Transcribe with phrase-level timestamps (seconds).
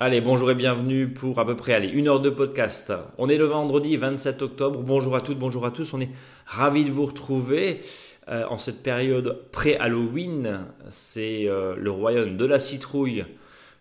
[0.00, 2.92] Allez, bonjour et bienvenue pour à peu près allez, une heure de podcast.
[3.16, 4.82] On est le vendredi 27 octobre.
[4.82, 5.94] Bonjour à toutes, bonjour à tous.
[5.94, 6.10] On est
[6.46, 7.80] ravis de vous retrouver
[8.28, 10.60] euh, en cette période pré-Halloween.
[10.90, 13.24] C'est euh, le royaume de la citrouille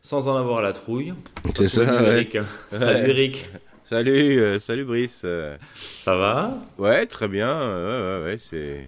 [0.02, 1.14] sans en avoir la trouille.
[1.56, 2.12] C'est ça, Salut ouais.
[2.14, 2.38] Eric.
[2.72, 3.44] Salut Ouais.
[3.86, 5.26] Salut, euh, salut Brice.
[6.00, 7.50] Ça va ouais, très bien.
[7.50, 8.88] euh, ouais, ouais, c'est.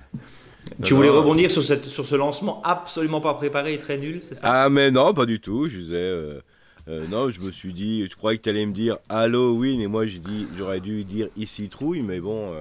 [0.84, 1.18] Tu voulais non.
[1.18, 4.64] rebondir sur, cette, sur ce lancement absolument pas préparé et très nul, c'est ça?
[4.64, 5.68] Ah, mais non, pas du tout.
[5.68, 5.96] Je disais.
[5.96, 6.40] euh,
[6.88, 9.88] euh, non, je me suis dit, je croyais que tu allais me dire Halloween et
[9.88, 12.54] moi j'ai dit, j'aurais dû dire ici trouille, mais bon.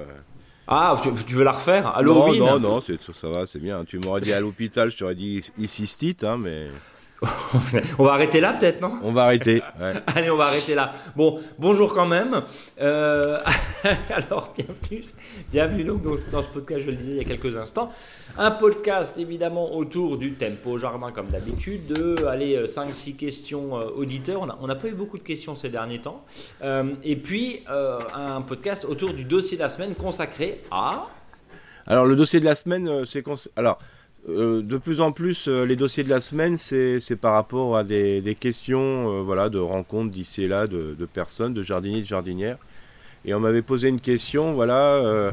[0.67, 1.95] Ah, tu, tu veux la refaire?
[1.97, 2.41] Halloween?
[2.41, 3.85] Non, non, non, ça va, c'est bien.
[3.85, 6.69] Tu m'aurais dit à l'hôpital, je t'aurais dit ici stite, hein, mais
[7.99, 8.95] On va arrêter là peut-être, non?
[9.03, 9.63] On va arrêter.
[9.81, 9.93] ouais.
[10.15, 10.93] Allez, on va arrêter là.
[11.17, 12.43] Bon, bonjour quand même.
[12.81, 13.39] Euh,
[14.11, 15.05] alors, bienvenue,
[15.53, 17.91] bienvenue donc dans, dans ce podcast, je le disais il y a quelques instants.
[18.39, 24.47] Un podcast évidemment autour du tempo jardin comme d'habitude, de aller 5-6 questions euh, auditeurs.
[24.61, 26.25] On n'a pas eu beaucoup de questions ces derniers temps.
[26.63, 31.07] Euh, et puis, euh, un podcast autour du dossier de la semaine consacré à...
[31.87, 33.77] Alors le dossier de la semaine, euh, c'est cons- alors
[34.29, 37.85] euh, de plus en plus euh, les dossiers de la semaine, c'est par rapport à
[37.85, 42.57] des, questions, euh, voilà, de rencontres d'ici et là de, personnes, de jardiniers, de jardinières.
[43.27, 45.33] Et on m'avait posé une question, voilà.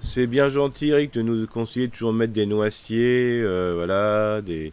[0.00, 3.42] c'est bien gentil, Eric, de nous conseiller de toujours mettre des noisetiers,
[3.74, 4.72] voilà, des,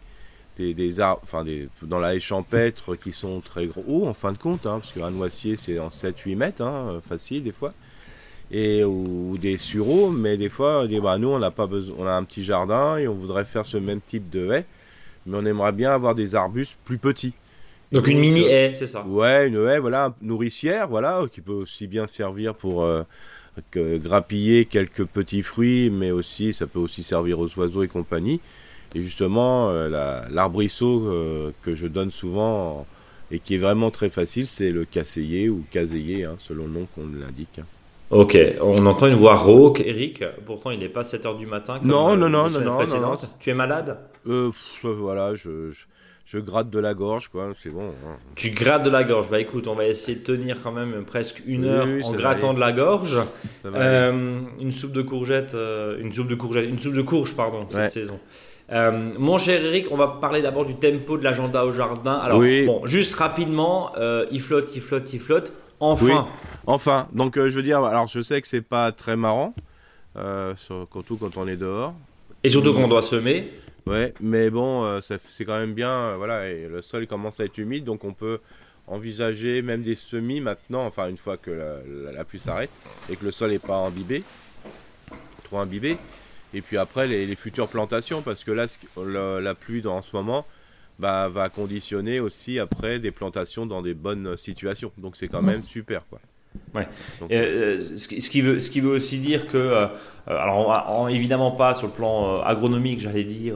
[0.58, 1.44] des, arbres, enfin,
[1.82, 5.10] dans la haie champêtre qui sont très gros, en fin de compte, hein, parce qu'un
[5.10, 7.74] noisetier, c'est en 7-8 mètres, hein, facile, des fois
[8.54, 11.96] et ou des sureaux, mais des fois, on dit, bah, nous, on n'a pas besoin,
[12.00, 14.66] on a un petit jardin et on voudrait faire ce même type de haie,
[15.26, 17.34] mais on aimerait bien avoir des arbustes plus petits.
[17.92, 21.52] Donc une mini euh, haie, c'est ça Ouais, une haie, voilà, nourricière, voilà, qui peut
[21.52, 23.04] aussi bien servir pour euh,
[23.72, 28.40] que- grappiller quelques petits fruits, mais aussi, ça peut aussi servir aux oiseaux et compagnie.
[28.96, 32.86] Et justement, euh, la- l'arbrisseau euh, que je donne souvent en-
[33.32, 36.88] et qui est vraiment très facile, c'est le casseiller ou caseiller, hein, selon le nom
[36.94, 37.60] qu'on l'indique.
[37.60, 37.66] hein.
[38.14, 40.24] Ok, on entend une voix rauque, Eric.
[40.46, 41.80] Pourtant, il n'est pas 7h du matin.
[41.80, 42.62] Comme Non, euh, non, non, non,
[43.02, 43.16] non.
[43.40, 43.98] Tu es malade?
[44.28, 45.86] Euh, pff, voilà, je, je,
[46.26, 47.90] je gratte de la gorge, quoi, c'est bon.
[47.90, 48.18] hein.
[48.36, 49.30] Tu grattes de la gorge.
[49.30, 52.48] Bah écoute, on va essayer de tenir quand même presque une heure oui, en grattant
[52.50, 52.56] aller.
[52.56, 53.18] de la gorge.
[53.62, 53.80] Ça va.
[53.80, 57.66] Euh, une soupe de courgettes, euh, une soupe de courgettes, une soupe de courge, pardon,
[57.70, 57.88] cette Ouais.
[57.88, 58.20] saison.
[58.72, 62.14] Euh, mon cher Eric, on va parler d'abord du tempo de l'agenda au jardin.
[62.14, 62.66] Alors, Oui.
[62.66, 65.52] bon, juste rapidement, euh, il flotte, il flotte, il flotte.
[65.92, 66.14] Enfin, Oui.
[66.66, 69.52] Enfin, donc euh, je veux dire, alors je sais que c'est pas très marrant,
[70.16, 71.94] euh, sur- surtout quand on est dehors.
[72.44, 73.52] et surtout qu'on doit semer.
[73.86, 77.46] Ouais, mais bon, euh, c'est quand même bien, euh, voilà, et le sol commence à
[77.46, 78.40] être humide, donc on peut
[78.88, 82.70] envisager même des semis maintenant, enfin une fois que la, la- la pluie s'arrête
[83.10, 84.24] et que le sol n'est pas imbibé,
[85.44, 85.98] trop imbibé.
[86.54, 88.68] Et puis après les, les futures plantations, parce que là,
[89.42, 90.46] la pluie dans, en ce moment
[91.00, 94.92] bah, va conditionner aussi après des plantations dans des bonnes situations.
[94.98, 96.20] Donc c'est quand même super, quoi.
[96.76, 96.88] Ouais.
[97.20, 99.88] Donc, Euh, ce, qui, veut, ce qui veut aussi dire que, euh, euh,
[100.28, 103.56] alors en- en- évidemment pas sur le plan euh, agronomique, j'allais dire,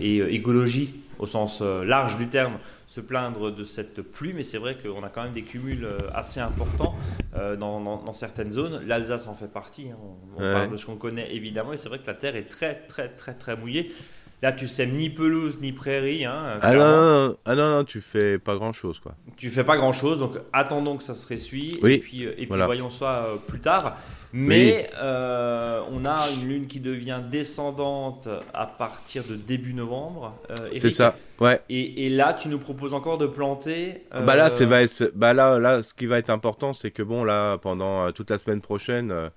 [0.00, 4.76] et écologie au sens large du terme, se plaindre de cette pluie, mais c'est vrai
[4.76, 6.94] qu'on a quand même des cumuls assez importants
[7.34, 8.82] dans, dans- dans certaines zones.
[8.86, 9.96] L'Alsace en fait partie, hein.
[10.36, 10.52] on, on Ouais.
[10.52, 13.08] parle de ce qu'on connaît évidemment, et c'est vrai que la terre est très très
[13.08, 13.92] très très mouillée.
[14.42, 16.26] Là, tu sèmes ni pelouse ni prairie.
[16.26, 19.14] Hein, Ah non, non, non, ah non, non, tu fais pas grand chose quoi.
[19.38, 22.32] Tu fais pas grand chose, donc attendons que ça se ressuie Oui, et puis, euh,
[22.32, 22.66] et puis voilà.
[22.66, 23.96] voyons ça euh, plus tard.
[24.34, 30.34] Mais euh, on a une lune qui devient descendante à partir de début novembre.
[30.50, 30.54] euh.
[30.76, 31.62] C'est ça, ouais.
[31.70, 34.02] Et, et là, tu nous proposes encore de planter.
[34.14, 34.66] euh, Bah là, c'est
[35.14, 38.30] bah là, là, ce qui va être important, c'est que bon, là, pendant euh, toute
[38.30, 39.28] la semaine prochaine, euh,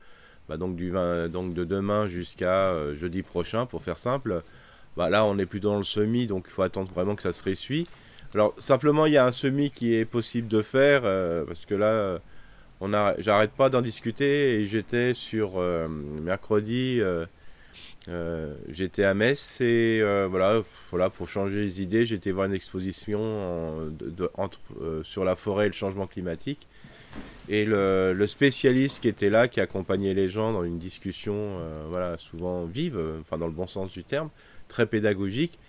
[0.50, 4.42] bah donc du 20, donc de demain jusqu'à euh, jeudi prochain, pour faire simple,
[4.98, 7.34] bah là, on est plutôt dans le semis, donc il faut attendre vraiment que ça
[7.34, 7.88] se ressuie.
[8.36, 11.74] Alors simplement, il y a un semis qui est possible de faire euh, parce que
[11.74, 12.20] là, euh,
[12.80, 17.02] on j'arrête pas d'en discuter et j'étais sur euh, mercredi.
[18.70, 23.92] j'étais à Metz et voilà, pour changer les idées, j'étais voir une exposition
[25.04, 26.68] sur la forêt et le changement climatique.
[27.50, 31.60] Et le, le spécialiste qui était là, qui accompagnait les gens dans une discussion,
[31.90, 34.30] voilà, souvent vive, enfin dans le bon sens du terme,
[34.70, 35.60] très pédagogique,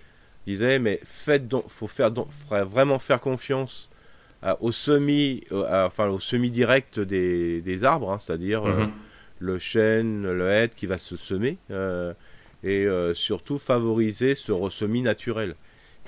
[0.47, 3.91] disait mais faites donc, faut faire donc, vraiment faire confiance
[4.43, 8.91] à- au semi, à- enfin au semi direct des, des arbres, hein, c'est-à-dire euh, Mhm.
[9.41, 12.13] le chêne, le hêtre qui va se semer, euh,
[12.63, 15.57] et euh, surtout favoriser ce ressemis naturel.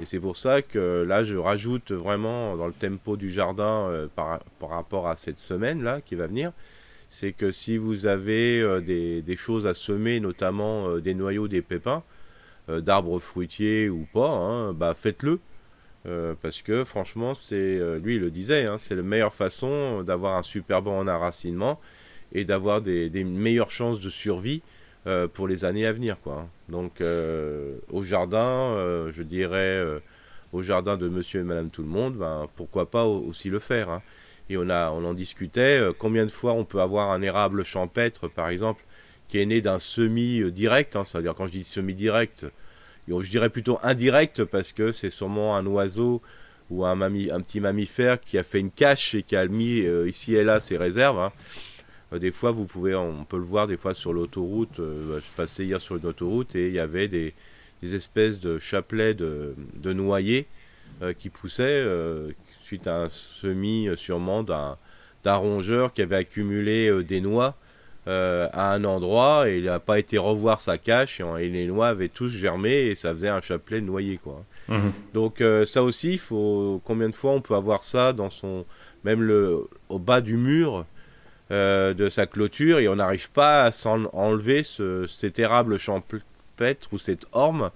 [0.01, 4.07] Et c'est pour ça que là, je rajoute vraiment dans le tempo du jardin euh,
[4.15, 6.53] par, par rapport à cette semaine-là qui va venir,
[7.11, 12.03] c'est que si vous avez des, choses à semer, notamment des noyaux, des pépins,
[12.81, 15.41] d'arbres fruitiers ou pas, hein, bah faites-le.
[16.41, 20.43] parce que franchement, c'est lui il le disait, hein, c'est la meilleure façon d'avoir un
[20.43, 21.81] super bon enracinement
[22.33, 24.63] et d'avoir des, meilleures chances de survie
[25.33, 26.21] pour les années à venir.
[26.21, 26.41] Quoi.
[26.41, 26.49] Hein.
[26.69, 27.03] Donc
[27.91, 28.77] au jardin,
[29.13, 30.01] je dirais
[30.53, 34.01] au jardin de monsieur et madame tout le monde, ben, pourquoi pas aussi le faire.
[34.51, 37.65] Et on, a, on en discutait, euh, combien de fois on peut avoir un érable
[37.65, 38.85] champêtre, par exemple,
[39.29, 42.47] qui est né d'un semi-direct, hein, c'est-à-dire quand je dis semi-direct,
[43.09, 46.23] je dirais plutôt indirect, parce que c'est sûrement un oiseau
[46.71, 46.97] ou un,
[47.43, 50.61] petit mammifère qui a fait une cache et qui a mis euh, ici et là
[50.61, 51.19] ses réserves.
[51.19, 51.33] Hein.
[52.13, 54.77] Euh, des fois, vous pouvez, on peut le voir des fois sur l'autoroute.
[54.79, 57.35] je passais hier sur une autoroute et il y avait des,
[57.83, 60.47] espèces de chapelets de, noyers
[61.01, 62.31] euh, qui poussaient euh,
[62.63, 64.77] suite à un semis euh, sûrement d'un,
[65.25, 67.57] rongeur qui avait accumulé des noix
[68.07, 72.09] à un endroit et il n'a pas été revoir sa cache et, les noix avaient
[72.09, 74.45] tous germé et ça faisait un chapelet noyé quoi.
[74.69, 74.93] Mhm.
[75.15, 78.65] Donc ça aussi, faut combien de fois on peut avoir ça dans son
[79.05, 80.85] même le au bas du mur
[81.51, 86.99] de sa clôture et on n'arrive pas à s'en enlever ce, cet érable champêtre ou
[86.99, 87.71] cette orme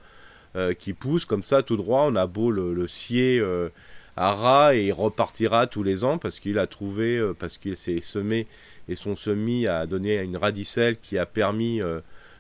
[0.56, 2.06] euh, qui pousse comme ça tout droit.
[2.06, 3.69] On a beau le, scier euh,
[4.17, 7.77] à ras et il repartira tous les ans parce qu'il a trouvé, euh, parce qu'il
[7.77, 8.47] s'est semé
[8.89, 11.81] et son semis a donné une radicelle qui a permis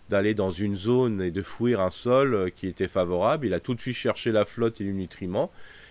[0.08, 3.46] d'aller dans une zone et de fouir un sol qui était favorable.
[3.46, 5.50] Il a tout de suite cherché la flotte et le nutriment.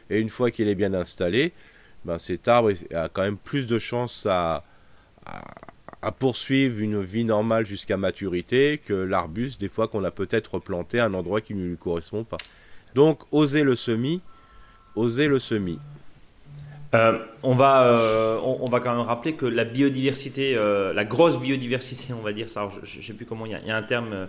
[0.09, 1.51] Et une fois qu'il est bien installé,
[2.05, 4.63] ben cet arbre a quand même plus de chances à,
[6.05, 10.99] à poursuivre une vie normale jusqu'à maturité que l'arbuste, des fois qu'on a peut-être planté
[10.99, 12.37] à un endroit qui ne lui correspond pas.
[12.93, 14.21] Donc, oser le semis,
[14.95, 15.79] oser le semis.
[16.95, 21.39] Euh, on, va, euh, on, va quand même rappeler que la biodiversité, euh, la grosse
[21.39, 24.27] biodiversité, on va dire ça, je ne sais plus comment, il y, a un terme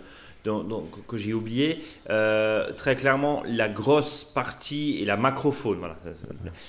[1.06, 1.82] que j'ai oublié.
[2.76, 5.96] Très clairement, la grosse partie et la macrofaune, voilà.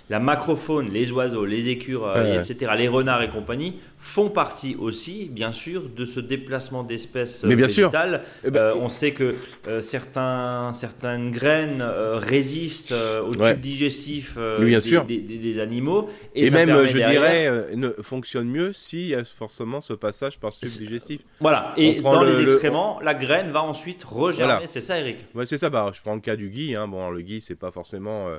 [0.10, 5.52] la macrofaune, les oiseaux, les écureuils, etc., les renards et compagnie, font partie aussi, bien
[5.52, 8.24] sûr, de ce déplacement d'espèces Mais bien végétales.
[8.46, 9.36] Eh ben, euh, on sait que
[9.68, 16.10] euh, certains, certaines graines résistent au tube digestif des, Des, animaux.
[16.36, 20.60] Et, même, je dirais, ne fonctionne mieux s'il y a forcément ce passage par ce
[20.60, 21.22] tube digestif.
[21.40, 21.74] Voilà.
[21.78, 24.68] Et dans les excréments, la graine va ensuite regermer.
[24.68, 25.26] C'est ça, Eric?
[25.36, 25.70] Ouais, c'est ça.
[25.70, 26.76] Bah, je prends le cas du gui.
[26.76, 26.88] Hein.
[26.88, 28.30] Bon, le gui, c'est pas forcément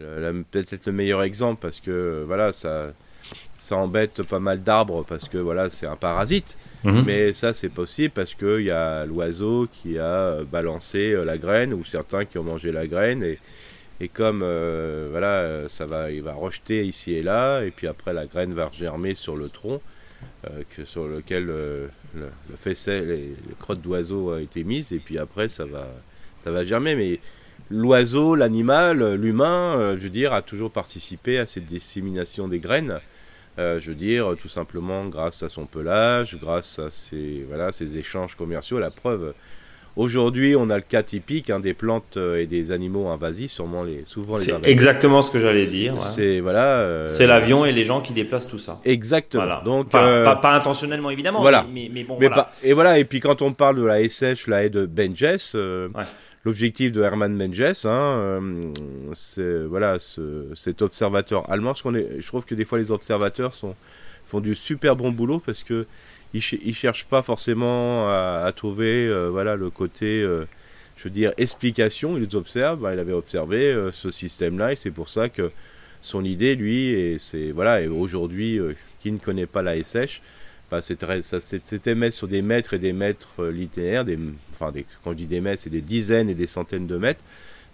[0.00, 2.92] euh, peut-être le meilleur exemple parce que voilà, ça,
[3.64, 6.58] ça embête pas mal d'arbres parce que voilà, c'est un parasite.
[6.84, 7.04] Mhm.
[7.06, 11.38] Mais ça, c'est possible parce qu'il y a l'oiseau qui a euh, balancé euh, la
[11.38, 13.38] graine ou certains qui ont mangé la graine et,
[14.00, 14.40] et comme
[15.10, 18.68] voilà, ça va, il va rejeter ici et là, et puis après la graine va
[18.72, 19.80] germer sur le tronc.
[20.50, 24.92] Euh, que, sur lequel euh, le, le faisselle et le crotte d'oiseau a été mise,
[24.92, 25.88] et puis après ça va,
[26.42, 26.94] ça va germer.
[26.94, 27.18] Mais
[27.70, 33.00] l'oiseau, l'animal, l'humain, euh, je veux dire, a toujours participé à cette dissémination des graines.
[33.58, 38.36] Je veux dire, tout simplement grâce à son pelage, grâce à ses, voilà, ses échanges
[38.36, 38.78] commerciaux.
[38.78, 39.34] La preuve,
[39.96, 43.84] Aujourd'hui, on a le cas typique hein, des plantes euh, et des animaux invasifs, sûrement
[43.84, 46.00] les, souvent les C'est exactement ce que j'allais dire.
[46.02, 46.78] C'est voilà.
[46.78, 48.80] Euh, c'est l'avion et les gens qui déplacent tout ça.
[48.84, 49.62] Exactement.
[49.64, 51.40] Donc euh, pas, intentionnellement évidemment.
[51.40, 51.64] Voilà.
[51.72, 52.18] Mais, bon.
[52.64, 52.98] et voilà.
[52.98, 55.56] Et puis quand on parle de la SH, la haie de Benjes,
[56.44, 58.72] l'objectif de Hermann Benjes, hein,
[59.14, 59.98] c'est voilà
[60.54, 61.74] cet observateur allemand.
[61.74, 65.86] Je trouve que des fois les observateurs font du super bon boulot parce que
[66.34, 70.44] il, ne cherche pas forcément à, trouver euh, le côté euh,
[70.96, 74.76] je veux dire explication il observe bah, il avait observé euh, ce système là et
[74.76, 75.52] c'est pour ça que
[76.02, 77.18] son idée lui et
[77.52, 78.60] voilà aujourd'hui
[79.00, 80.20] qui ne connaît pas la SH
[80.82, 84.18] c'était mettre sur des mètres et des mètres linéaires des
[84.52, 87.22] enfin des, quand je dis des mètres c'est des dizaines et des centaines de mètres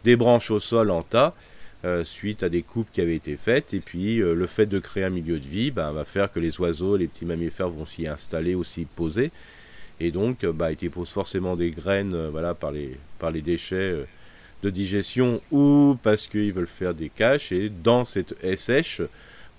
[0.04, 1.34] des branches au sol en tas
[1.82, 3.72] euh, suite à des coupes qui avaient été faites.
[3.72, 6.38] Et puis euh, le fait de créer un milieu de vie bah, va faire que
[6.38, 9.30] les oiseaux, les petits mammifères vont s'y installer, aussi poser.
[9.98, 12.14] Et donc euh, bah, ils déposent forcément des graines
[12.60, 13.96] par, les, par les déchets
[14.62, 17.50] de digestion ou parce qu'ils veulent faire des caches.
[17.50, 19.00] Et dans cette SH,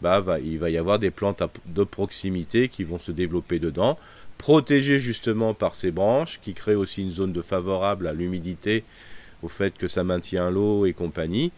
[0.01, 3.98] bah, il va y avoir des plantes de proximité qui vont se développer dedans,
[4.38, 8.84] protégées justement par ces branches, qui créent aussi une zone de favorable à l'humidité,
[9.43, 11.51] au fait que ça maintient l'eau et compagnie.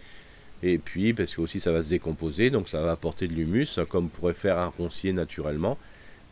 [0.61, 3.79] Et puis, parce que aussi ça va se décomposer, donc ça va apporter de l'humus,
[3.89, 5.77] comme pourrait faire un roncier naturellement.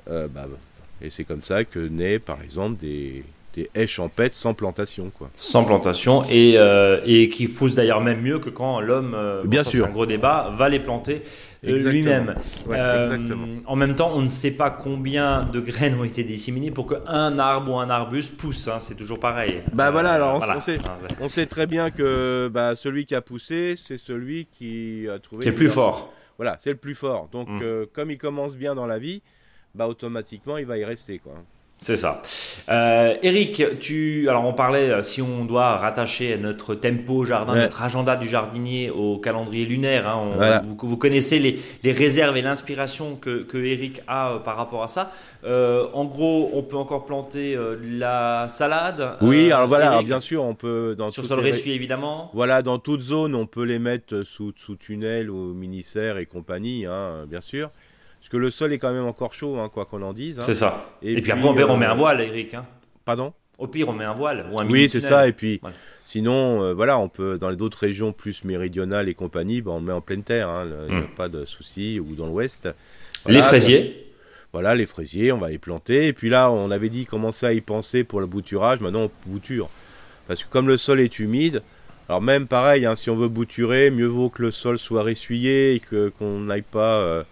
[0.09, 0.47] Euh, bah,
[1.01, 5.29] et c'est comme ça que naît, par exemple, des, des haies champêtres sans plantation, quoi.
[5.35, 9.63] Sans plantation et, euh, et qui poussent d'ailleurs même mieux que quand l'homme, euh, Bien
[9.63, 9.87] sûr.
[9.87, 11.23] un gros débat, va les planter
[11.67, 12.35] euh, lui-même.
[12.65, 13.17] Ouais, Euh,
[13.65, 17.37] en même temps, on ne sait pas combien de graines ont été disséminées pour qu'un
[17.39, 18.67] arbre ou un arbuste pousse.
[18.67, 19.61] hein, c'est toujours pareil.
[19.73, 20.57] Bah voilà, alors on- voilà.
[20.57, 20.79] on sait.
[20.85, 20.97] Ah.
[21.19, 25.43] On sait très bien que bah, celui qui a poussé, c'est celui qui a trouvé.
[25.43, 26.11] C'est le plus fort.
[26.37, 27.27] Voilà, c'est le plus fort.
[27.31, 27.85] Donc, Mm.
[27.93, 29.21] comme il commence bien dans la vie,
[29.75, 31.33] bah automatiquement, il va y rester, quoi.
[31.83, 32.21] C'est ça.
[32.69, 37.61] Euh, Eric, tu, alors on parlait euh, si on doit rattacher notre tempo jardin, Ouais.
[37.61, 40.07] notre agenda du jardinier au calendrier lunaire.
[40.07, 40.61] hein, on- Voilà.
[40.63, 44.83] vous, vous connaissez les, les réserves et l'inspiration que, que Eric a euh, par rapport
[44.83, 45.11] à ça.
[45.43, 49.15] Euh, en gros, on peut encore planter euh, la salade.
[49.21, 52.29] Oui, alors voilà, alors bien sûr, on peut dans sur sol les- évidemment.
[52.35, 56.85] Voilà, dans toute zone, on peut les mettre sous, sous tunnel ou mini-serre et compagnie,
[56.85, 57.71] hein, bien sûr.
[58.21, 60.39] Parce que le sol est quand même encore chaud, hein, quoi qu'on en dise.
[60.39, 60.43] hein.
[60.45, 60.91] C'est ça.
[61.01, 62.53] Et, Et puis, puis, après, on, pire, on euh, met un voile, Eric.
[62.53, 62.65] hein.
[63.03, 63.33] Pardon?
[63.57, 65.27] Au pire, on met un voile ou un Oui, c'est ça.
[65.27, 65.75] Et puis, Voilà.
[66.05, 69.79] sinon, euh, voilà, on peut dans les autres régions plus méridionales et compagnie, bah, on
[69.79, 70.49] le met en pleine terre.
[70.49, 71.07] hein, Il n'y a Mm.
[71.15, 71.99] pas de souci.
[71.99, 72.69] Ou dans l'ouest.
[73.27, 74.07] Les fraisiers.
[74.53, 76.07] Voilà, les fraisiers, on va les planter.
[76.07, 78.81] Et puis là, on avait dit commencer à y penser pour le bouturage.
[78.81, 79.69] Maintenant, on bouture.
[80.27, 81.61] Parce que comme le sol est humide,
[82.09, 85.75] alors même pareil, hein, si on veut bouturer, mieux vaut que le sol soit ressuyé
[85.75, 85.81] et
[86.19, 87.23] qu'on n'aille pas euh,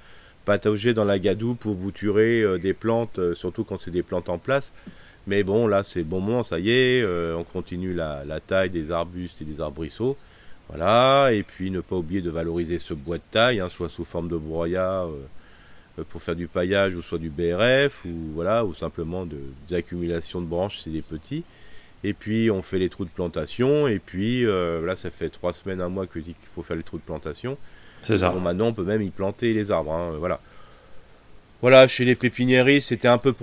[0.49, 4.29] patauger dans la gadoue pour bouturer euh, des plantes, euh, surtout quand c'est des plantes
[4.29, 4.73] en place.
[5.27, 8.91] Mais bon, là, c'est bon moment, ça y est, euh, on continue la, taille des
[8.91, 10.17] arbustes et des arbrisseaux.
[10.67, 14.05] Voilà, et puis ne pas oublier de valoriser ce bois de taille, hein, soit sous
[14.05, 15.05] forme de broyat
[16.09, 19.37] pour faire du paillage, ou soit du BRF, ou voilà, ou simplement de,
[19.67, 21.43] des accumulations de branches, c'est des petits.
[22.03, 25.81] Et puis on fait les trous de plantation, et puis là ça fait trois semaines,
[25.81, 27.55] un mois que qu'il faut faire les trous de plantation.
[28.03, 28.29] C'est ça.
[28.29, 30.39] Bon, maintenant on peut même y planter les arbres, hein, voilà.
[31.61, 33.33] Voilà, chez les pépiniéristes, c'était un peu,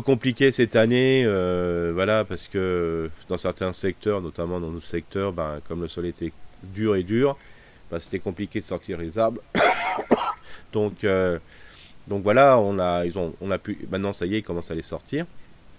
[0.00, 5.60] compliqué cette année, euh, voilà, parce que dans certains secteurs, notamment dans nos secteurs, ben,
[5.68, 7.36] comme le sol était dur et dur,
[7.90, 9.42] ben, c'était compliqué de sortir les arbres.
[10.72, 11.38] donc, euh,
[12.08, 13.04] donc voilà, on a,
[13.42, 15.26] on a pu, maintenant ça y est, ils commencent à les sortir.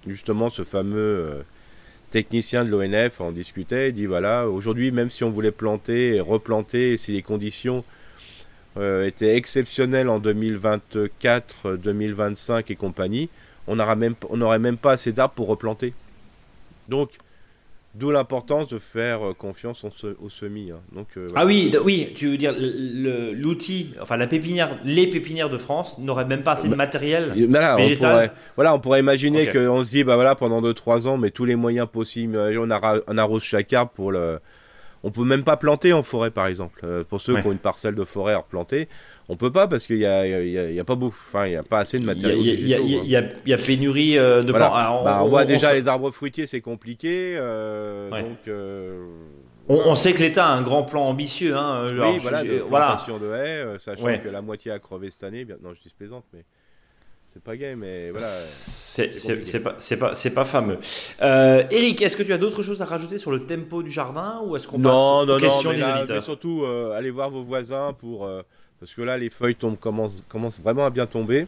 [0.06, 1.42] Justement, ce fameux euh,
[2.12, 6.20] technicien de l'ONF en discutait, il dit voilà, aujourd'hui, même si on voulait planter et
[6.20, 7.84] replanter, si les conditions
[8.78, 13.30] euh, étaient exceptionnelles en 2024, 2025 et compagnie,
[13.68, 15.94] on n'aurait même, on n'aurait même pas assez d'arbres pour replanter.
[16.88, 17.10] Donc,
[17.98, 20.72] d'où l'importance de faire euh, confiance au, se- au semis.
[20.72, 20.80] hein.
[20.94, 21.42] Donc, euh, voilà.
[21.42, 26.26] Ah oui, oui, tu veux dire l'outil, enfin la pépinière, les pépinières de France n'auraient
[26.26, 27.34] même pas assez de matériel.
[27.36, 28.12] Et Voilà, on Végétal.
[28.12, 31.46] pourrait, voilà, on pourrait imaginer qu'on se dit, bah voilà, pendant 2-3 ans, mais tous
[31.46, 34.40] les moyens possibles, on, arra- on arrose chaque arbre pour le.
[35.04, 36.82] On peut même pas planter en forêt, par exemple.
[36.84, 37.42] Euh, pour ceux Ouais.
[37.42, 38.90] qui ont une parcelle de forêt à replanter,
[39.30, 41.54] on peut pas parce qu'il y a, y a- y a pas beaucoup, enfin, il
[41.54, 42.40] y a pas assez de matériaux.
[42.42, 42.74] il y
[43.16, 44.70] a- y y pénurie euh, de Voilà.
[45.04, 47.36] Bah, on, voit déjà les arbres fruitiers, c'est compliqué.
[47.38, 48.22] euh, Ouais.
[48.24, 49.06] Donc, euh,
[49.68, 51.56] on- on sait que l'État a un grand plan ambitieux.
[51.58, 52.86] Hein, oui, alors, voilà, de voilà.
[52.88, 54.20] plantation de haies, euh, sachant Ouais.
[54.22, 55.46] que la moitié a crevé cette année.
[55.62, 56.46] Non, je dis plaisante, mais
[57.28, 58.26] c'est pas gay, mais voilà.
[58.26, 60.78] C'est pas, c'est pas, c'est pas fameux.
[61.22, 64.42] Euh, Eric, est-ce que tu as d'autres choses à rajouter sur le tempo du jardin
[64.46, 66.64] ou est-ce qu'on passe Non, aux non, non, questions mais, des là, mais auditeurs surtout,
[66.64, 68.26] euh, allez voir vos voisins pour.
[68.26, 68.42] euh,
[68.80, 71.48] parce que là, les feuilles tombent, commencent, commencent vraiment à bien tomber.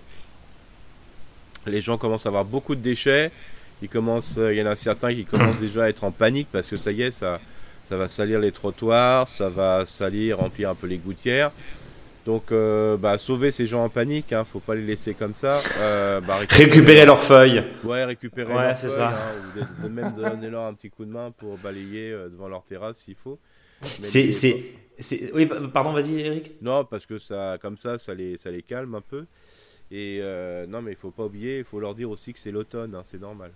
[1.65, 3.31] Les gens commencent à avoir beaucoup de déchets.
[3.81, 6.47] Ils commencent, euh, il y en a certains qui commencent déjà à être en panique
[6.51, 7.39] parce que ça y est, ça,
[7.87, 11.51] ça va salir les trottoirs, ça va salir, remplir un peu les gouttières.
[12.25, 15.61] Donc, euh, bah, sauver ces gens en panique, hein, faut pas les laisser comme ça.
[15.79, 17.63] Euh, bah, Récupérer leurs feuilles.
[17.83, 19.09] Ouais, récupérer Ouais, leurs c'est feuilles, ça.
[19.09, 22.63] hein, ou de, de même donner-leur un petit coup de main pour balayer devant leur
[22.63, 23.39] terrasse s'il faut.
[23.81, 24.31] C'est-
[25.33, 26.61] oui, pa- pardon, vas-y, Eric.
[26.61, 29.25] Non, parce que ça, comme ça, ça les, ça les calme un peu.
[29.91, 32.51] Et euh, non, mais il faut pas oublier, il faut leur dire aussi que c'est
[32.51, 33.53] l'automne, hein, c'est normal.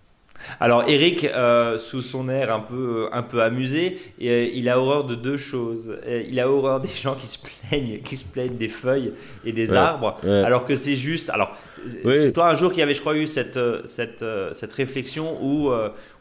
[0.59, 5.05] Alors Eric, euh, sous son air un peu, un peu amusé, euh, il a horreur
[5.05, 5.97] de deux choses.
[6.05, 9.13] Euh, il a horreur des gens qui se plaignent, qui se plaignent des feuilles
[9.45, 10.29] et des Ouais, arbres, ouais.
[10.43, 11.29] alors que c'est juste.
[11.29, 11.55] Alors
[11.87, 12.15] c'est Oui.
[12.15, 15.71] c'est toi un jour qui avait, je crois, eu cette, cette, cette réflexion où,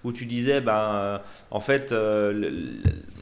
[0.04, 2.50] où tu disais, ben, en fait, le- le-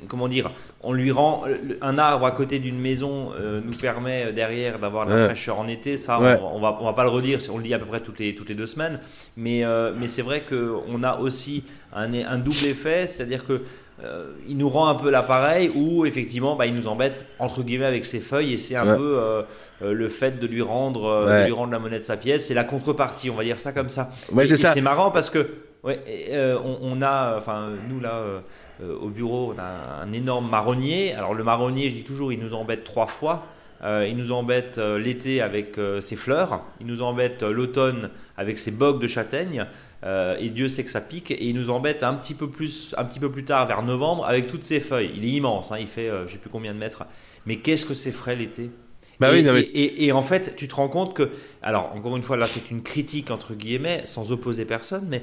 [0.09, 0.51] comment dire,
[0.83, 1.45] on lui rend
[1.83, 3.33] un arbre à côté d'une maison
[3.65, 5.25] nous permet derrière d'avoir de la Ouais.
[5.27, 5.99] fraîcheur en été.
[5.99, 8.01] Ça, on, on va, on va pas le redire, on le dit à peu près
[8.01, 8.99] toutes les, toutes les deux semaines.
[9.37, 9.63] Mais,
[9.99, 10.43] mais c'est vrai
[10.87, 13.63] qu'on a aussi un, un double effet, c'est-à-dire que
[14.03, 17.85] euh, il nous rend un peu l'appareil où effectivement bah, il nous embête entre guillemets
[17.85, 18.97] avec ses feuilles et c'est un Ouais.
[18.97, 19.43] peu euh,
[19.83, 21.41] euh, le fait de lui rendre euh, Ouais.
[21.43, 22.47] de lui rendre la monnaie de sa pièce.
[22.47, 24.11] C'est la contrepartie on va dire ça comme ça.
[24.33, 25.47] Ouais, c'est marrant parce que
[25.83, 28.41] ouais, et, euh, on, on a enfin nous là euh,
[28.83, 31.13] euh, au bureau on a un énorme marronnier.
[31.13, 33.45] Alors le marronnier je dis toujours il nous embête trois fois.
[33.83, 38.11] Euh, il nous embête euh, l'été avec euh, ses fleurs, il nous embête euh, l'automne
[38.37, 39.65] avec ses bogues de châtaigne,
[40.05, 42.95] euh, et Dieu sait que ça pique, et il nous embête un petit peu plus,
[42.97, 45.11] un petit peu plus tard, vers novembre, avec toutes ses feuilles.
[45.17, 47.05] Il est immense, hein, il fait euh, je sais plus combien de mètres,
[47.47, 48.71] mais qu'est-ce que c'est frais l'été?
[49.19, 51.29] Bah et, oui, non, mais- et- et- et en fait, tu te rends compte que,
[51.63, 55.23] alors encore une fois, là c'est une critique entre guillemets, sans opposer personne, mais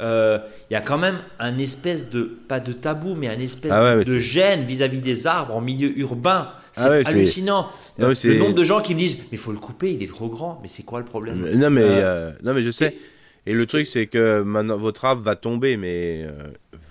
[0.00, 0.38] euh,
[0.70, 3.96] il y a quand même un espèce de, pas de tabou, mais un espèce Ah
[3.96, 6.50] ouais, de gêne vis-à-vis des arbres en milieu urbain.
[6.72, 7.68] C'est Ah ouais, c'est- hallucinant.
[7.98, 10.06] Non, Euh, le nombre de gens qui me disent, mais faut le couper, il est
[10.08, 10.58] trop grand.
[10.62, 11.46] Mais c'est quoi le problème?
[11.54, 12.96] Non mais, Euh, euh, non mais je sais.
[13.46, 16.30] Et le truc c'est que maintenant votre arbre va tomber, mais euh,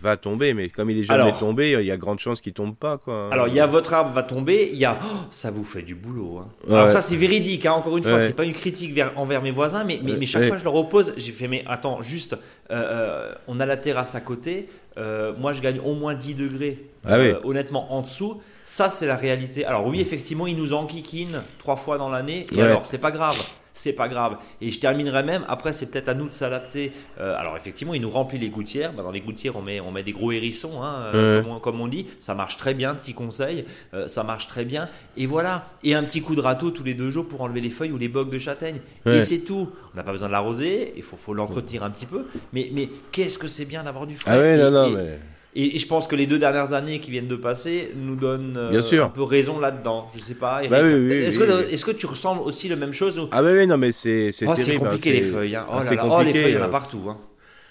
[0.01, 2.51] va tomber, mais comme il est jamais Alors- tombé, il y a grande chance qu'il
[2.53, 3.29] tombe pas quoi.
[3.31, 5.81] Alors, il y a votre arbre va tomber, il y a oh, ça vous fait
[5.84, 6.39] du boulot.
[6.39, 6.48] hein.
[6.67, 6.74] Ouais.
[6.75, 8.20] Alors, ça, c'est véridique, hein, encore une fois, Ouais.
[8.27, 10.48] c'est pas une critique vers- envers mes voisins, mais, mais, chaque Ouais.
[10.50, 12.38] fois je leur oppose, j'ai fait, mais attends, juste, euh,
[12.72, 14.67] euh, on a la terrasse à côté,
[14.98, 17.31] euh, moi je gagne au moins 10 degrés, Ah oui.
[17.43, 18.41] honnêtement, en dessous.
[18.65, 19.65] Ça, c'est la réalité.
[19.65, 23.38] Alors, oui, effectivement, ils nous enquiquinent trois fois dans l'année, et alors, c'est pas grave.
[23.81, 24.38] C'est pas grave.
[24.61, 26.91] Et je terminerai même, après, c'est peut-être à nous de s'adapter.
[27.19, 28.93] Euh, alors, effectivement, il nous remplit les gouttières.
[28.93, 31.59] Bah, dans les gouttières, on met, on met des gros hérissons, hein, euh, comme, on,
[31.59, 32.05] comme on dit.
[32.19, 33.65] Ça marche très bien, petit conseil.
[33.95, 34.88] Euh, ça marche très bien.
[35.17, 35.65] Et voilà.
[35.83, 37.97] Et un petit coup de râteau tous les deux jours pour enlever les feuilles ou
[37.97, 38.81] les bogues de châtaigne.
[39.07, 39.69] Et c'est tout.
[39.93, 40.93] On n'a pas besoin de l'arroser.
[40.95, 42.25] Il faut, faut l'entretenir un petit peu.
[42.53, 44.31] Mais, mais qu'est-ce que c'est bien d'avoir du frais.
[44.31, 45.19] Ah ouais, Et- non, non, et- mais.
[45.55, 48.55] Et, et je pense que les deux dernières années qui viennent de passer nous donnent
[48.58, 49.05] euh, Bien sûr.
[49.05, 50.10] un peu raison là-dedans.
[50.15, 50.62] Je sais pas.
[50.70, 51.74] Bah oui, oui, est-ce oui, que, oui.
[51.74, 53.27] est-ce que tu ressembles aussi la même chose ou...
[53.31, 55.55] Ah ouais, ouais, non, mais c'est c'est Oh, c'est hein, compliqué les c'est- feuilles.
[55.55, 55.65] hein.
[55.67, 56.05] Oh, ah, là c'est là.
[56.10, 56.70] Oh, les feuilles, il y en a euh.
[56.70, 57.01] partout.
[57.10, 57.17] hein.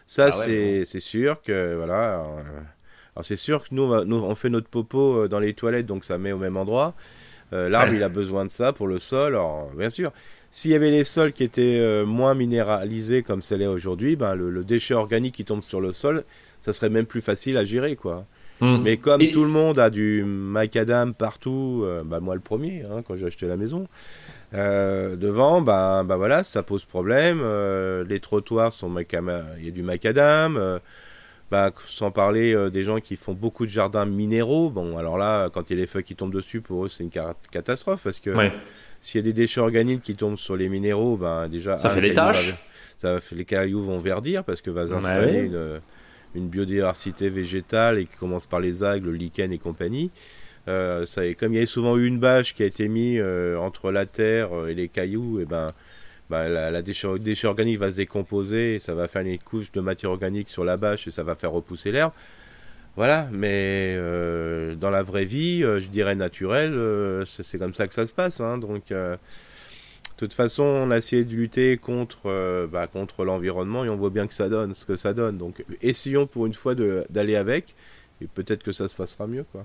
[0.07, 2.21] Ça, Ah ouais, c'est c'est sûr que voilà.
[2.21, 2.43] euh,
[3.17, 6.05] Alors c'est sûr que nous, nous, on fait notre popo euh, dans les toilettes, donc
[6.05, 6.95] ça met au même endroit.
[7.53, 9.35] Euh, L'arbre, il a besoin de ça pour le sol.
[9.35, 10.13] Alors bien sûr,
[10.53, 14.51] s'il y avait les sols qui étaient moins minéralisés comme c'est l'est aujourd'hui, ben le,
[14.51, 16.25] le déchet organique qui tombe sur le sol,
[16.63, 18.27] ça serait même plus facile à gérer, quoi.
[18.63, 22.83] Mais comme Et- tout le monde a du macadam partout, euh, bah moi le premier,
[22.83, 23.87] hein, quand j'ai acheté la maison,
[24.53, 27.41] euh, devant, bah, bah voilà, ça pose problème.
[27.43, 28.91] euh, les trottoirs sont
[29.59, 30.79] il y a du macadam.
[31.51, 34.71] bah, sans parler des gens qui font beaucoup de jardins minéraux.
[34.71, 37.03] Bon, alors là, quand il y a les feuilles qui tombent dessus, pour eux, c'est
[37.03, 37.11] une
[37.51, 38.53] catastrophe parce que Ouais.
[39.01, 41.91] s'il y a des déchets organiques qui tombent sur les minéraux, ben déjà Ça un,
[41.91, 42.51] fait le des caillou taches.
[42.51, 42.57] va-
[42.99, 44.89] ça fait les cailloux vont verdir parce que va Ouais.
[44.91, 45.81] s'installer une,
[46.35, 50.11] une biodiversité végétale et qui commence par les algues, le lichen et compagnie.
[50.69, 53.57] Euh, ça, comme il y a souvent eu une bâche qui a été mise euh,
[53.57, 55.73] entre la terre euh, et les cailloux, et ben,
[56.29, 59.81] ben, la, la déchet, organique va se décomposer et ça va faire une couche de
[59.81, 62.13] matière organique sur la bâche et ça va faire repousser l'herbe.
[62.97, 63.97] Voilà, mais
[64.77, 68.41] dans la vraie vie, je dirais naturelle, c'est comme ça que ça se passe.
[68.41, 68.93] hein, donc,
[70.21, 73.97] de toute façon, on a essayé de lutter contre, euh, bah, contre l'environnement et on
[73.97, 75.39] voit bien que ça donne ce que ça donne.
[75.39, 77.75] Donc, essayons pour une fois d'aller avec
[78.23, 79.45] et peut-être que ça se passera mieux.
[79.51, 79.65] Quoi.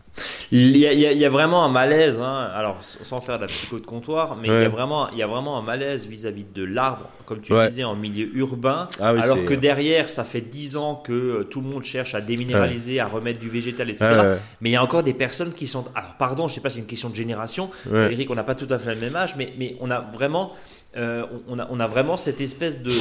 [0.51, 2.49] Il y, a, il y vraiment un malaise, hein.
[2.53, 5.23] alors sans faire de la psycho de comptoir, mais il, y a vraiment, il y
[5.23, 7.67] a vraiment un malaise vis-à-vis de l'arbre, comme tu Ouais.
[7.67, 11.43] disais, en milieu urbain, Ah oui, alors que derrière, ça fait 10 ans que euh,
[11.43, 14.05] tout le monde cherche à déminéraliser, à remettre du végétal, etc.
[14.09, 15.85] Ah, Mais il y a encore des personnes qui sont...
[15.95, 17.69] Alors pardon, je sais pas si c'est une question de génération.
[17.91, 20.53] Eric, on n'a pas tout à fait le même âge, mais, mais on, a vraiment,
[20.97, 22.91] euh, on, a, on a vraiment cette espèce de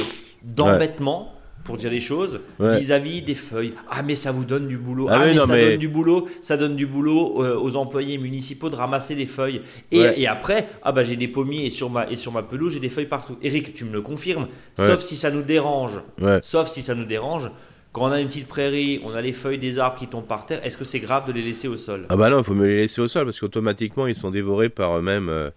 [0.43, 1.33] d'embêtement,
[1.65, 2.77] pour dire les choses, Ouais.
[2.77, 3.73] vis-à-vis des feuilles.
[3.89, 5.07] Ah mais ça vous donne du boulot.
[5.09, 6.27] Ah Ah, mais non, ça mais- donne du boulot.
[6.41, 9.61] Ça donne du boulot euh, aux employés municipaux de ramasser des feuilles.
[9.91, 10.13] Et, Ouais.
[10.21, 12.79] et après, ah bah j'ai des pommiers et sur ma et sur ma pelouse j'ai
[12.79, 13.37] des feuilles partout.
[13.43, 14.47] Eric, tu me le confirmes.
[14.77, 14.85] Ouais.
[14.87, 15.99] Sauf si ça nous dérange.
[16.43, 17.49] Sauf si ça nous dérange.
[17.91, 20.45] Quand on a une petite prairie, on a les feuilles des arbres qui tombent par
[20.45, 20.59] terre.
[20.65, 22.05] Est-ce que c'est grave de les laisser au sol?
[22.09, 24.67] Ah bah non, il faut me les laisser au sol parce qu'automatiquement ils sont dévorés
[24.69, 25.49] par eux-mêmes euh,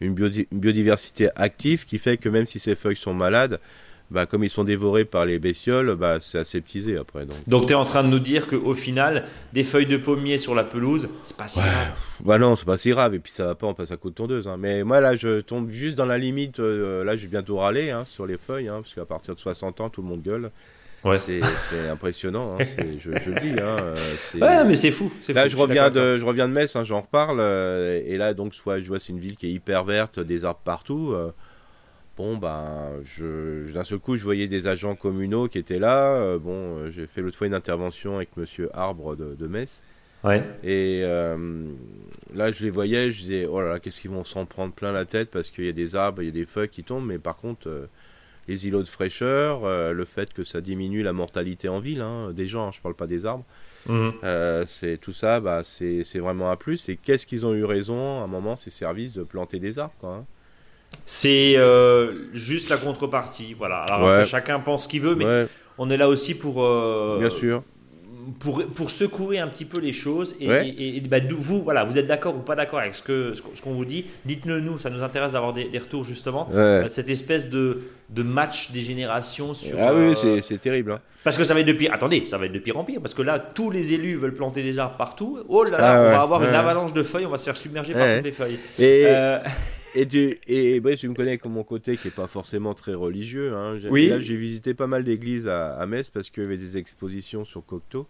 [0.00, 3.60] une, biodi- une biodiversité active qui fait que même si ces feuilles sont malades,
[4.12, 7.26] bah, comme ils sont dévorés par les bestioles, bah, c'est aseptisé après.
[7.26, 7.36] Donc.
[7.48, 10.54] Donc tu es en train de nous dire qu'au final, des feuilles de pommier sur
[10.54, 11.64] la pelouse, c'est pas si Ouais.
[11.64, 11.92] grave.
[12.24, 14.10] Bah non, c'est pas si grave, et puis ça va pas, on passe à coup
[14.10, 14.46] de tondeuse.
[14.46, 14.56] Hein.
[14.58, 17.90] Mais moi là, je tombe juste dans la limite, euh, là je vais bientôt râler
[17.90, 20.50] hein, sur les feuilles, hein, parce qu'à partir de 60 ans, tout le monde gueule.
[21.04, 21.18] Ouais.
[21.18, 21.40] C'est
[21.90, 23.60] impressionnant, hein, je, je le dis.
[23.60, 23.96] Hein, euh,
[24.40, 25.10] Ouais, mais c'est fou.
[25.30, 27.38] Là, fou, je reviens de, je reviens de Metz, hein, j'en reparle.
[27.40, 30.44] euh, et là, donc, soit je vois c'est une ville qui est hyper verte, des
[30.44, 31.10] arbres partout.
[31.12, 31.32] euh,
[32.16, 36.16] bon, ben, je, d'un seul coup, je voyais des agents communaux qui étaient là.
[36.16, 39.82] euh, bon, euh, j'ai fait l'autre fois une intervention avec Monsieur Arbre de, de Metz.
[40.24, 40.42] Ouais.
[40.62, 41.64] Et euh,
[42.34, 44.92] là, je les voyais, je disais, oh là là, qu'est-ce qu'ils vont s'en prendre plein
[44.92, 47.06] la tête parce qu'il y a des arbres, il y a des feuilles qui tombent,
[47.06, 47.86] mais par contre, euh,
[48.48, 52.46] les îlots de fraîcheur, le fait que ça diminue la mortalité en ville, hein, des
[52.48, 53.44] gens, hein, je parle pas des arbres.
[53.86, 54.14] Mhm.
[54.66, 56.88] C'est tout ça, bah, c'est c'est vraiment un plus.
[56.88, 59.94] Et qu'est-ce qu'ils ont eu raison à un moment, ces services, de planter des arbres,
[60.00, 60.14] quoi.
[60.16, 60.26] hein.
[61.06, 63.54] C'est euh, juste la contrepartie.
[63.58, 63.80] Voilà.
[63.90, 64.24] Alors Ouais.
[64.24, 65.46] chacun pense ce qu'il veut, mais Ouais,
[65.78, 66.62] on est là aussi pour.
[66.64, 67.62] euh, bien sûr.
[68.38, 70.36] pour, pour secouer un petit peu les choses.
[70.40, 70.68] Et, Ouais.
[70.68, 73.60] et- et, bah, vous, voilà, vous êtes d'accord ou pas d'accord avec ce que ce
[73.60, 74.06] qu'on- vous dit?
[74.24, 76.48] Dites-le nous, ça nous intéresse d'avoir des, des retours justement.
[76.50, 76.56] Ouais.
[76.56, 79.76] Euh, Cette espèce de, de match des générations sur.
[79.78, 80.92] Ah oui, euh, c'est- terrible.
[80.92, 81.00] hein.
[81.24, 81.90] Parce que ça va être de pire.
[81.92, 83.00] Attendez, ça va être de pire en pire.
[83.00, 85.40] Parce que là, tous les élus veulent planter des arbres partout.
[85.48, 87.26] Oh là là, Ah on ouais, va avoir une avalanche de feuilles.
[87.26, 88.58] On va se faire submerger par toutes les feuilles.
[88.78, 89.38] Et, Euh,
[89.94, 92.94] et, tu, et Brice, tu me connais comme mon côté qui est pas forcément très
[92.94, 93.54] religieux.
[93.54, 93.78] Hein.
[93.90, 94.08] Oui.
[94.08, 97.44] Là, j'ai visité pas mal d'églises à, à Metz parce qu'il y avait des expositions
[97.44, 98.06] sur Cocteau.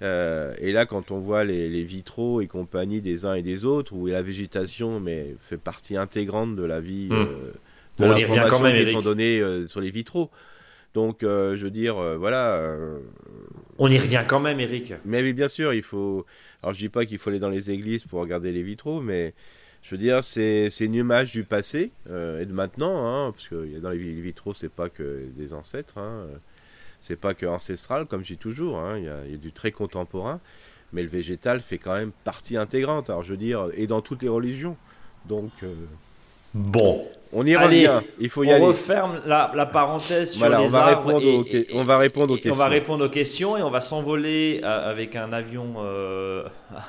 [0.00, 3.64] Euh, et là, quand on voit les, les vitraux et compagnie des uns et des
[3.64, 7.14] autres, où la végétation mais, fait partie intégrante de la vie, Hmm.
[7.14, 7.52] euh,
[7.98, 10.30] de Bon, on y revient l'information quand même, qui sont données euh, sur les vitraux.
[10.94, 12.54] Donc, euh, je veux dire, euh, voilà.
[12.54, 13.00] euh,
[13.78, 14.94] on y revient quand même, Eric.
[15.04, 16.24] mais oui, bien sûr, il faut.
[16.62, 19.34] Alors, je dis pas qu'il faut aller dans les églises pour regarder les vitraux, mais
[19.82, 23.78] je veux dire, c'est une image du passé euh, et de maintenant, hein, parce que
[23.80, 26.36] dans les vi- les vitraux, c'est pas que des ancêtres, hein, euh,
[27.00, 28.78] c'est pas que ancestral, comme je dis toujours.
[28.78, 30.40] hein, Il y, a, il y a du très contemporain,
[30.92, 33.08] mais le végétal fait quand même partie intégrante.
[33.08, 34.76] Alors, je veux dire, et dans toutes les religions.
[35.26, 35.72] Donc, euh,
[36.54, 38.06] Bon, on y Allez, revient.
[38.18, 38.64] Il faut y on aller.
[38.64, 41.84] referme la, la parenthèse sur Voilà, les on va arbres répondre et- aux et- on
[41.84, 42.68] va répondre aux et On va questions.
[42.80, 46.42] répondre aux questions et on va s'envoler avec un avion euh,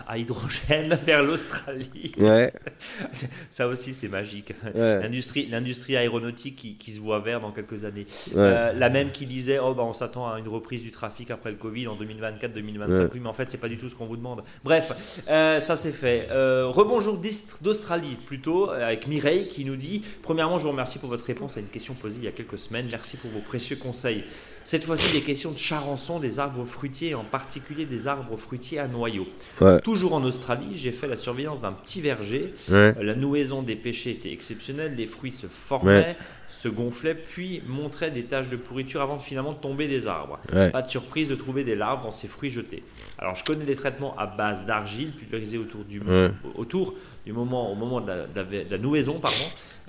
[0.07, 2.13] à hydrogène vers l'Australie.
[2.17, 2.53] Ouais,
[3.49, 4.53] Ça aussi, c'est magique.
[4.75, 8.05] ouais, L'industrie, l'industrie aéronautique qui, qui se voit vert dans quelques années.
[8.27, 8.35] ouais.
[8.37, 11.51] Euh, la même qui disait oh, bah, on s'attend à une reprise du trafic après
[11.51, 12.87] le Covid en 2024-2025.
[12.87, 13.09] Ouais.
[13.13, 14.43] Oui, mais en fait, c'est pas du tout ce qu'on vous demande.
[14.63, 16.27] Bref, euh, ça c'est fait.
[16.31, 17.21] Euh, rebonjour
[17.61, 21.59] d'Australie plutôt, avec Mireille qui nous dit Premièrement, je vous remercie pour votre réponse à
[21.59, 22.87] une question posée il y a quelques semaines.
[22.91, 24.23] Merci pour vos précieux conseils.
[24.63, 28.87] Cette fois-ci, des questions de charançon des arbres fruitiers, en particulier des arbres fruitiers à
[28.87, 29.27] noyaux.
[29.61, 29.79] Ouais.
[29.81, 32.93] Toujours en Australie, j'ai fait la surveillance d'un petit verger ouais.
[33.01, 36.15] la nouaison des pêchers était exceptionnelle, les fruits se formaient,
[36.47, 40.39] se gonflaient, puis montraient des taches de pourriture avant de finalement tomber des arbres.
[40.71, 42.83] Pas de surprise de trouver des larves dans ces fruits jetés.
[43.17, 46.31] Alors je connais les traitements à base d'argile pulvérisés autour du, Ouais.
[46.55, 46.93] autour
[47.25, 49.35] du moment, au moment de la, de la- de la nouaison, pardon,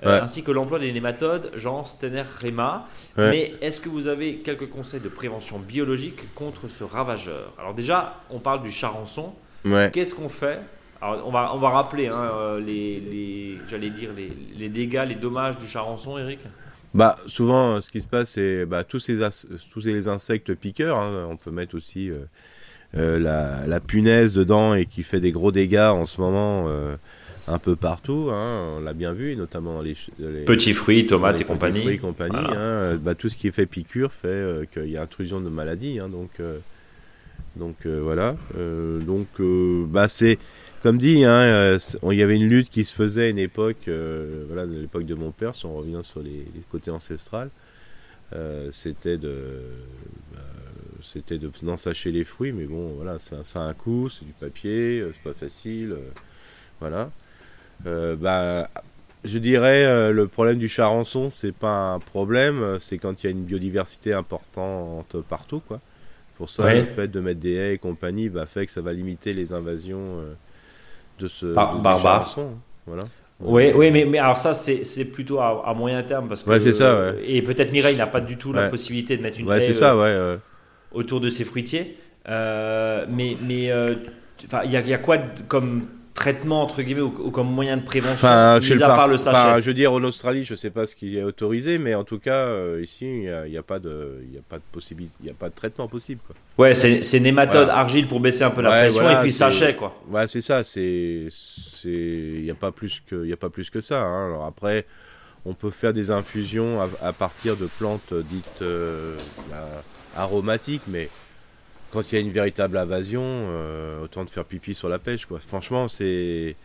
[0.03, 0.21] euh, Ouais.
[0.21, 2.87] ainsi que l'emploi des nématodes, genre Stener rema.
[3.17, 3.29] Ouais.
[3.29, 7.53] Mais est-ce que vous avez quelques conseils de prévention biologique contre ce ravageur?
[7.59, 9.33] Alors déjà, on parle du charançon.
[9.65, 9.89] ouais.
[9.93, 10.59] Qu'est-ce qu'on fait?
[11.01, 15.03] Alors, on va, on va rappeler hein, euh, les, les- j'allais dire les, les dégâts,
[15.07, 16.39] les dommages du charançon, Eric?
[16.93, 19.17] Bah, souvent, euh, ce qui se passe, c'est bah, tous, ces
[19.71, 20.97] tous ces insectes piqueurs.
[20.97, 22.11] hein, on peut mettre aussi
[22.97, 26.95] euh, la, la punaise dedans et qui fait des gros dégâts en ce moment euh,
[27.47, 28.29] un peu partout.
[28.31, 29.95] hein, on l'a bien vu, notamment dans les,
[30.45, 31.81] Petits fruits, tomates les et compagnie.
[31.81, 32.91] fruits et compagnie, Voilà.
[32.93, 35.99] hein, bah, tout ce qui fait piqûre fait euh, qu'il y a intrusion de maladies.
[35.99, 36.57] hein, donc, euh,
[37.55, 38.35] donc euh, voilà.
[39.05, 39.27] Donc,
[39.89, 40.37] bah, c'est
[40.83, 41.25] comme dit, il y
[42.23, 45.53] avait une lutte qui se faisait à une époque, voilà, de l'époque de mon père,
[45.53, 47.49] si on revient sur les, les côtés ancestrales,
[48.71, 49.61] c'était de,
[50.33, 50.39] bah,
[51.03, 54.31] c'était de d'ensacher les fruits, mais bon, voilà, ça, ça a un coût, c'est du
[54.33, 55.95] papier, c'est pas facile,
[56.79, 57.11] voilà.
[57.87, 58.69] Euh, bah,
[59.23, 63.27] je dirais euh, le problème du charançon, c'est pas un problème, euh, c'est quand il
[63.27, 65.79] y a une biodiversité importante partout, quoi.
[66.37, 66.79] Pour ça, Ouais.
[66.81, 69.53] le fait de mettre des haies et compagnie, bah, fait que ça va limiter les
[69.53, 70.17] invasions
[71.19, 72.41] de ce Par- de-.
[72.87, 73.03] Voilà.
[73.39, 76.49] Oui, oui, mais, mais alors ça, c'est plutôt à, à moyen terme parce que.
[76.49, 77.23] Ouais, c'est ça, ouais.
[77.25, 80.37] Et peut-être Mireille n'a pas du tout la possibilité de mettre une haie, ça, euh,
[80.91, 81.97] autour de ses fruitiers.
[82.29, 83.95] Euh, mais mais euh,
[84.63, 85.17] il y, y a quoi
[85.47, 88.87] comme traitement entre guillemets ou, ou comme moyen de prévention Enfin, mis chez le à
[88.87, 91.17] part part- le sachet enfin, je veux dire, en Australie, je sais pas ce qui
[91.17, 93.79] est autorisé, mais en tout cas, euh, ici, il n'y a, il y a pas
[93.79, 96.19] de, il a pas de possibilité, il y a pas de traitement possible.
[96.27, 96.35] Quoi.
[96.57, 97.77] Ouais, c'est nématode, Voilà.
[97.79, 99.95] argile pour baisser un peu la Ouais, pression voilà, et puis sachet quoi.
[100.09, 103.49] Ouais, c'est ça, c'est, c'est, il n'y a pas plus que, il y a pas
[103.49, 104.03] plus que ça.
[104.03, 104.27] hein.
[104.27, 104.85] Alors après,
[105.45, 109.15] on peut faire des infusions à, à partir de plantes dites euh,
[109.49, 109.67] bah,
[110.15, 111.09] aromatiques, mais
[111.91, 115.25] quand il y a une véritable invasion, euh, autant de faire pipi sur la pêche,
[115.25, 115.39] quoi.
[115.39, 116.55] Franchement, c'est.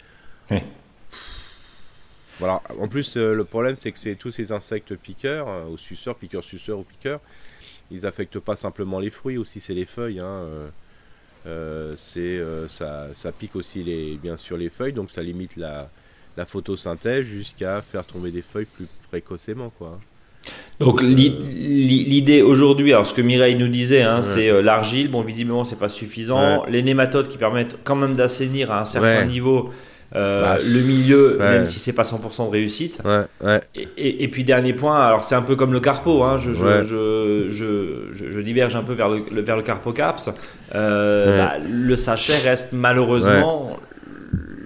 [0.50, 0.64] Ouais.
[2.38, 2.62] Voilà.
[2.78, 6.16] En plus, euh, le problème, c'est que c'est tous ces insectes piqueurs, euh, ou suceurs,
[6.16, 7.20] piqueurs, suceurs ou piqueurs,
[7.90, 10.20] ils affectent pas simplement les fruits, aussi c'est les feuilles.
[10.20, 10.46] hein,
[11.46, 15.90] euh, c'est ça, ça pique aussi les, bien sûr les feuilles, donc ça limite la,
[16.36, 20.00] la photosynthèse jusqu'à faire tomber des feuilles plus précocement, quoi.
[20.78, 21.34] Donc l'i-
[22.04, 24.22] l'idée aujourd'hui, alors ce que Mireille nous disait, hein, Ouais.
[24.22, 25.08] c'est euh, l'argile.
[25.10, 26.64] Bon, visiblement c'est pas suffisant.
[26.68, 29.26] Les nématodes qui permettent quand même d'assainir à un certain Ouais.
[29.26, 29.70] niveau
[30.14, 33.00] euh, Bah, le milieu, même si c'est pas 100% de réussite.
[33.74, 36.52] Et, et- et puis dernier point, alors c'est un peu comme le carpo, hein, je,
[36.52, 40.30] je, je, je, diverge un peu vers le, vers le carpo caps.
[40.74, 43.76] Euh, bah, le sachet reste malheureusement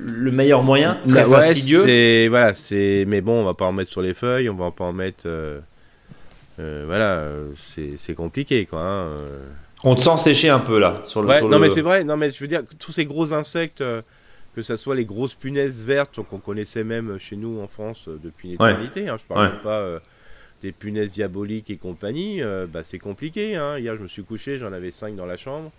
[0.05, 1.83] le meilleur moyen, très Bah, ouais, fastidieux.
[1.87, 4.71] c'est voilà, c'est mais bon, on va pas en mettre sur les feuilles, on va
[4.71, 5.25] pas en mettre.
[5.27, 5.61] euh,
[6.61, 7.27] euh, voilà,
[7.99, 8.81] c'est compliqué, quoi.
[8.83, 9.49] hein, euh.
[9.83, 11.29] On te sent sécher un peu là sur le.
[11.29, 13.33] Ouais, sur non le- mais c'est vrai, non mais je veux dire tous ces gros
[13.33, 14.03] insectes, euh,
[14.55, 18.53] que ça soit les grosses punaises vertes qu'on connaissait même chez nous en France depuis
[18.55, 18.73] une Ouais.
[18.73, 19.53] éternité, hein, je parle Ouais.
[19.53, 19.99] même pas euh,
[20.63, 23.57] des punaises diaboliques et compagnie, euh, bah c'est compliqué.
[23.57, 23.79] Hein.
[23.79, 25.71] Hier je me suis couché, j'en avais 5 dans la chambre.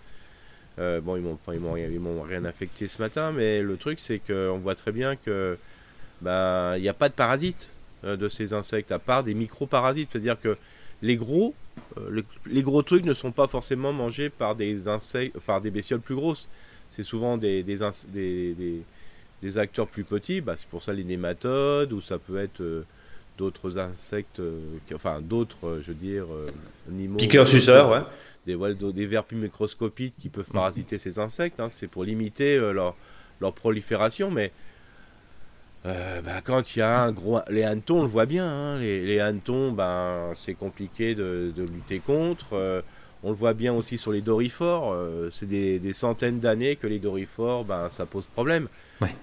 [0.80, 1.88] Euh, bon ils m'ont ils m'ont rien-
[2.28, 5.56] rien affecté ce matin, mais le truc c'est qu'on voit très bien que
[6.22, 7.70] bah il n'y a pas de parasites
[8.04, 10.56] de ces insectes à part des micro-parasites, c'est-à-dire que
[11.02, 11.54] les gros
[11.98, 15.70] euh, le- les gros trucs ne sont pas forcément mangés par des insectes, par des
[15.70, 16.48] bestioles plus grosses.
[16.90, 18.82] C'est souvent des, des, ins- des, des-
[19.42, 20.40] des acteurs plus petits.
[20.40, 22.84] Bah, c'est pour ça les nématodes, ou ça peut être euh,
[23.38, 26.26] d'autres insectes, euh, qui- enfin d'autres, je veux dire,
[26.88, 27.16] animaux.
[27.18, 28.02] Piqueur suceur, ouais.
[28.46, 31.60] Des, voilà, des microscopiques qui peuvent parasiter ces insectes.
[31.60, 31.68] hein.
[31.70, 32.94] C'est pour limiter leur,
[33.40, 34.52] leur prolifération, mais
[35.86, 37.40] euh, bah, quand il y a un gros.
[37.50, 38.46] Les hannetons, on le voit bien.
[38.46, 38.78] hein.
[38.78, 42.54] Les, les hannetons, ben, c'est compliqué de, de lutter contre.
[42.54, 42.82] Euh,
[43.24, 44.92] on le voit bien aussi sur les dorifores.
[44.94, 48.68] euh, c'est des, des centaines d'années que les dorifores, ben, ça pose problème.
[49.00, 49.14] Ouais.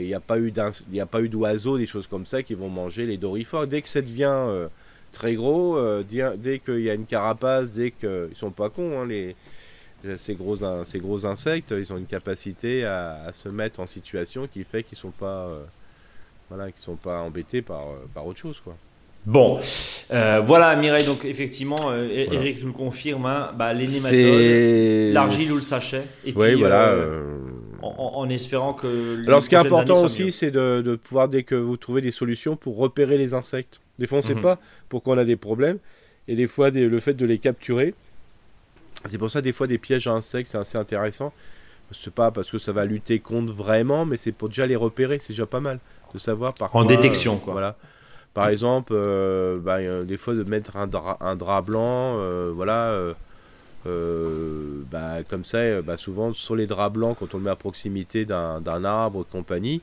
[0.00, 3.66] Il n'y a pas eu d'oiseaux, des choses comme ça qui vont manger les dorifores.
[3.66, 4.68] Dès que ça devient
[5.12, 9.06] très gros, dès, dès qu'il y a une carapace, dès qu'ils sont pas cons, hein,
[9.06, 9.36] les,
[10.16, 14.46] ces gros, ces gros insectes, ils ont une capacité à, à se mettre en situation
[14.46, 15.50] qui fait qu'ils sont pas,
[16.48, 18.76] voilà, qu'ils sont pas embêtés par, euh, par autre chose, quoi.
[19.26, 19.60] Bon,
[20.10, 22.40] Euh, voilà Mireille, donc effectivement, euh, Voilà.
[22.40, 26.04] Eric nous le confirme, hein, bah, les nématodes, l'argile ou le sachet.
[26.24, 26.88] Et Oui, puis, voilà.
[26.92, 27.36] euh,
[27.82, 29.22] en, espérant que.
[29.26, 32.10] Alors, ce qui est important aussi, c'est de, de pouvoir, dès que vous trouvez des
[32.10, 33.80] solutions, pour repérer les insectes.
[33.98, 34.40] Des fois, on ne sait Mhm.
[34.42, 34.58] pas
[34.88, 35.78] pourquoi on a des problèmes.
[36.26, 37.94] Et des fois, des- le fait de les capturer.
[39.06, 41.32] C'est pour ça, des fois, des pièges à insectes, c'est assez intéressant.
[41.92, 45.18] C'est pas parce que ça va lutter contre vraiment, mais c'est pour déjà les repérer.
[45.20, 45.78] C'est déjà pas mal
[46.14, 47.52] de savoir par En quoi, détection, euh, quoi.
[47.52, 47.76] Voilà.
[48.34, 52.16] Par exemple, euh, bah, euh, des fois, de mettre un drap, un drap blanc,
[52.54, 53.14] voilà.
[53.86, 57.56] euh, bah, comme ça, bah, souvent sur les draps blancs, quand on le met à
[57.56, 59.80] proximité d'un arbre, compagnie,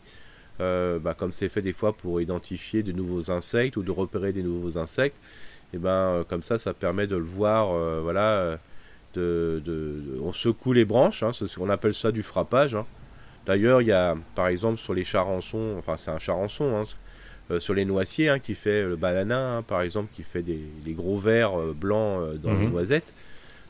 [0.62, 4.32] euh, bah, comme c'est fait des fois pour identifier de nouveaux insectes ou de repérer
[4.32, 5.18] des nouveaux insectes,
[5.74, 7.70] et ben euh, comme ça, ça permet de le voir,
[8.02, 8.58] voilà,
[9.16, 12.76] de, de- de- on secoue les branches, hein, qu'on appelle ça du frappage.
[12.76, 12.86] hein.
[13.46, 16.84] D'ailleurs, il y a, par exemple, sur les charançons, enfin c'est un charançon, hein,
[17.52, 20.60] euh, sur les noisiers, hein, qui fait le banana, hein, par exemple, qui fait des,
[20.84, 22.72] des gros vers euh, blancs euh, dans les Mhm.
[22.72, 23.14] noisettes.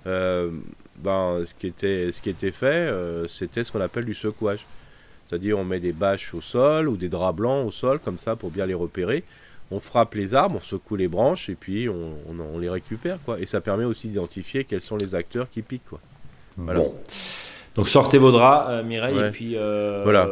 [0.08, 0.50] Euh,
[0.98, 4.66] ben, ce qui était, ce qui était fait, euh, c'était ce qu'on appelle du secouage.
[5.28, 8.36] C'est-à-dire, on met des bâches au sol ou des draps blancs au sol, comme ça,
[8.36, 9.24] pour bien les repérer.
[9.72, 13.18] On frappe les arbres, on secoue les branches et puis on, on- on les récupère,
[13.26, 13.40] quoi.
[13.40, 16.00] Et ça permet aussi d'identifier quels sont les acteurs qui piquent, quoi.
[16.56, 16.80] Voilà.
[16.82, 16.96] Bon.
[17.76, 19.28] Donc sortez vos draps, euh, Mireille, Ouais.
[19.28, 20.30] et puis euh, Voilà.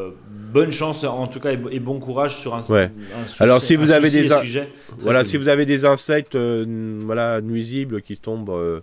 [0.54, 2.90] bonne chance en tout cas et, bon courage sur un, Ouais.
[3.22, 5.30] un souci- Alors, si vous avez des et in- sujet très Voilà, connu.
[5.32, 6.66] si vous avez des insectes euh,
[7.04, 8.80] voilà, nuisibles qui tombent euh,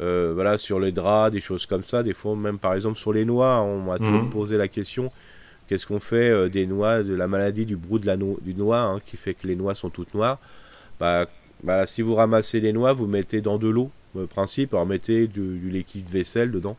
[0.00, 3.12] euh, voilà, sur les draps, des choses comme ça, des fois même par exemple sur
[3.12, 4.30] les noix, on m'a toujours Mhm.
[4.30, 5.10] posé la question
[5.68, 8.80] qu'est-ce qu'on fait des noix, de la maladie du brou de la no- du noix,
[8.80, 10.38] hein, qui fait que les noix sont toutes noires
[10.98, 11.26] bah,
[11.62, 15.26] bah, Si vous ramassez les noix, vous mettez dans de l'eau, le principe, alors mettez
[15.28, 16.76] du, du liquide vaisselle dedans.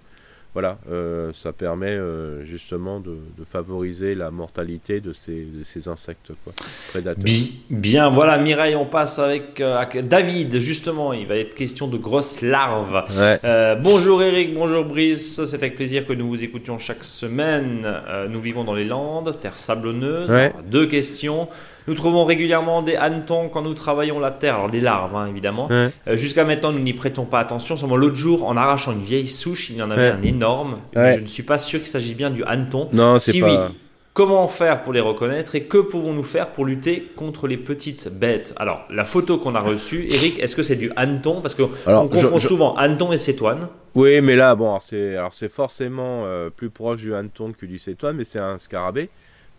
[0.53, 5.87] Voilà, euh, ça permet euh, justement de, de favoriser la mortalité de ces, de ces
[5.87, 6.51] insectes quoi,
[6.89, 7.23] prédateurs.
[7.23, 11.87] Bi- Bien, voilà Mireille, on passe avec, euh, avec David, justement, il va être question
[11.87, 13.01] de grosses larves.
[13.17, 13.39] Ouais.
[13.81, 17.89] Bonjour Eric, bonjour Brice, c'est avec plaisir que nous vous écoutions chaque semaine.
[18.29, 20.29] Nous vivons dans les Landes, terre sablonneuse.
[20.29, 20.51] Ouais.
[20.53, 21.47] Alors, Deux questions.
[21.87, 25.67] Nous trouvons régulièrement des hannetons quand nous travaillons la terre, alors des larves hein, évidemment.
[25.67, 25.89] Ouais.
[26.07, 27.77] Euh, Jusqu'à maintenant, nous n'y prêtons pas attention.
[27.77, 30.15] Seulement l'autre jour, en arrachant une vieille souche, il y en avait Ouais.
[30.17, 30.77] un énorme.
[30.95, 31.15] Ouais.
[31.15, 32.89] je ne suis pas sûr qu'il s'agisse bien du hanneton.
[32.93, 33.47] Non, c'est Si pas.
[33.69, 33.75] oui,
[34.13, 38.53] comment faire pour les reconnaître et que pouvons-nous faire pour lutter contre les petites bêtes?
[38.57, 41.41] Alors, la photo qu'on a reçue, Eric, est-ce que c'est du hanneton?
[41.41, 41.69] Parce qu'on
[42.07, 43.67] confond je- souvent hanneton et cétoine.
[43.95, 48.15] Oui, mais là, bon, alors c'est forcément euh, plus proche du hanneton que du cétoine,
[48.17, 49.09] mais c'est un scarabée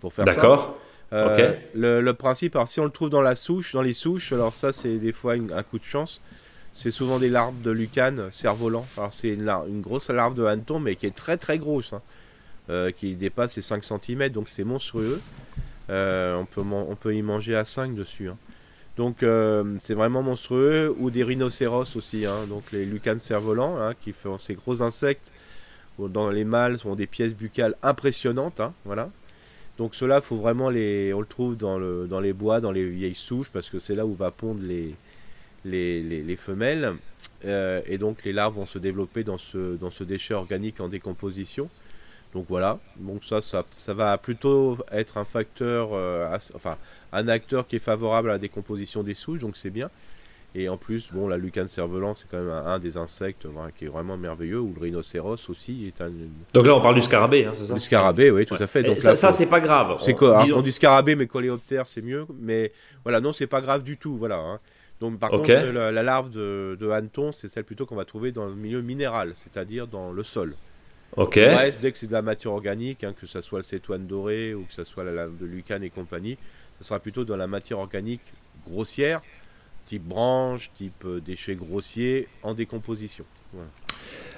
[0.01, 0.33] pour faire ça.
[0.35, 0.77] D'accord
[1.13, 1.57] Euh, Ok.
[1.75, 4.55] Le, le principe, alors si on le trouve dans la souche, dans les souches, alors
[4.55, 6.21] ça c'est des fois une- un coup de chance.
[6.73, 8.87] C'est souvent des larves de lucane, cerf-volant.
[8.97, 12.01] Alors c'est une, une grosse larve de hanneton, mais qui est très très grosse, hein,
[12.71, 15.21] euh, qui dépasse les 5 cm, donc c'est monstrueux.
[15.91, 18.29] Euh, on, peut on peut y manger à 5 dessus.
[18.31, 18.39] hein.
[18.97, 20.95] Donc euh, c'est vraiment monstrueux.
[20.99, 25.31] Ou des rhinocéros aussi, hein, donc les lucanes cerfs-volants, hein, qui font ces gros insectes.
[25.99, 28.61] Dans les mâles, sont des pièces buccales impressionnantes.
[28.61, 29.11] hein, voilà.
[29.79, 32.89] Donc cela, faut vraiment les, on le trouve dans, le, dans les bois, dans les
[32.89, 34.95] vieilles souches, parce que c'est là où va pondre les,
[35.65, 36.95] les, les, les femelles.
[37.45, 40.89] Euh, et donc les larves vont se développer dans ce, dans ce déchet organique en
[40.89, 41.69] décomposition.
[42.33, 46.79] Donc voilà, donc ça, ça, ça va plutôt être un facteur, euh, enfin
[47.13, 49.91] un acteur qui est favorable à la décomposition des souches, donc c'est bien.
[50.55, 53.47] Et en plus, bon, la lucane cerf-volant, c'est quand même un, un des insectes
[53.79, 56.11] qui est vraiment merveilleux, ou le rhinocéros aussi est un.
[56.53, 57.73] Donc là, on parle du scarabée, hein, c'est ça?
[57.75, 58.63] Du scarabée, oui, tout Ouais.
[58.63, 58.81] à fait.
[58.81, 59.97] Et Donc ça, là, ça, c'est pas grave.
[60.05, 62.27] c'est On- quoi dit scarabée, mais coléoptère, c'est mieux.
[62.39, 62.71] Mais
[63.03, 64.17] voilà, non, c'est pas grave du tout.
[64.19, 64.37] Voilà.
[64.39, 64.61] hein.
[65.01, 68.31] Donc, par contre, la, la larve de, de hanneton, c'est celle plutôt qu'on va trouver
[68.31, 70.55] dans le milieu minéral, c'est-à-dire dans le sol.
[71.17, 71.37] Ok.
[71.37, 74.07] Le reste, dès que c'est de la matière organique, hein, que ce soit le cétoine
[74.07, 76.37] doré ou que ce soit la lave de lucane et compagnie,
[76.79, 78.23] ce sera plutôt dans la matière organique
[78.67, 79.23] grossière,
[79.87, 83.25] type branche, type euh, déchets grossiers, en décomposition.
[83.53, 83.69] Voilà.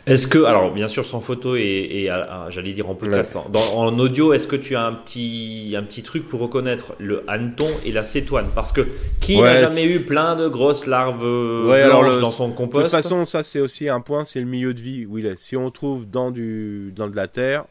[0.07, 2.13] Est-ce que, alors bien sûr sans photo et, et,
[2.51, 3.45] j'allais dire en podcast, hein.
[3.51, 7.25] dans- en audio, est-ce que tu as un petit, un petit truc pour reconnaître le
[7.27, 8.49] hanneton et la cétoine?
[8.55, 8.87] Parce que
[9.23, 12.57] qui n'a jamais eu plein de grosses larves euh, Ouais, blanches dans son De toute
[12.59, 15.37] compost façon, ça c'est aussi un point, c'est le milieu de vie où il est.
[15.39, 17.65] Si on trouve dans, du, dans de la terre,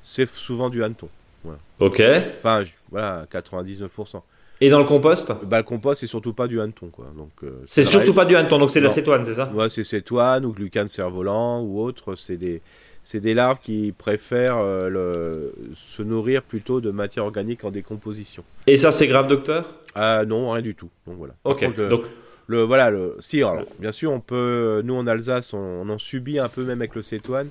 [0.00, 1.08] c'est souvent du hanneton.
[1.80, 2.00] Ok.
[2.36, 4.20] Enfin, voilà, 99%.
[4.60, 7.06] Et dans le compost Bah, le compost, c'est surtout pas du hanneton, quoi.
[7.16, 9.68] Donc, euh, C'est surtout pas du hanneton, donc c'est de la cétoine, c'est ça Ouais,
[9.68, 12.16] c'est cétoine ou glucane cerf-volant ou autre.
[12.16, 12.60] C'est des,
[13.04, 18.42] c'est des larves qui préfèrent euh, le, se nourrir plutôt de matière organique en décomposition.
[18.66, 20.90] Et ça, c'est grave, docteur Ah non, rien du tout.
[21.06, 21.34] Donc voilà.
[21.44, 21.60] Ok.
[21.64, 22.02] contre, Donc,
[22.48, 25.98] le- voilà, le, si, alors, bien sûr, on peut, nous en Alsace, on, on en
[25.98, 27.48] subit un peu même avec le cétoine.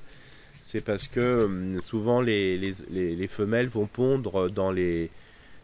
[0.61, 5.09] C'est parce que hum, souvent les, les, les, les femelles vont pondre dans les,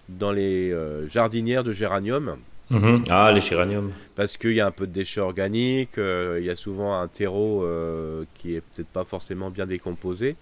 [0.09, 2.37] dans les euh, jardinières de géranium.
[2.69, 3.03] Mhm.
[3.09, 3.91] ah, les géraniums.
[4.15, 7.07] parce qu'il y a un peu de déchets organiques, euh, il y a souvent un
[7.07, 10.35] terreau euh, qui est peut-être pas forcément bien décomposé,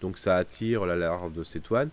[0.00, 1.90] donc ça attire la larve de cétoine,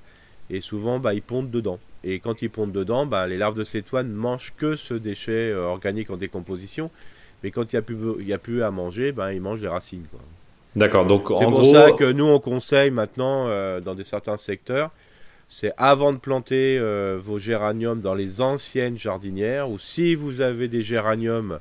[0.49, 1.79] et souvent bah, ils pondent dedans.
[2.03, 6.09] Et quand ils pondent dedans, bah, les larves de cétoine mangent que ce déchet organique
[6.09, 6.89] en décomposition,
[7.43, 7.75] mais quand il
[8.25, 10.05] n'y a, plus- a à manger, bah, ils mangent les racines.
[10.75, 11.73] D'accord, donc C'est pour gros.
[11.73, 14.91] ça que nous on conseille maintenant euh, dans des certains secteurs,
[15.47, 20.67] c'est avant de planter euh, vos géraniums dans les anciennes jardinières, ou si vous avez
[20.67, 21.59] des géraniums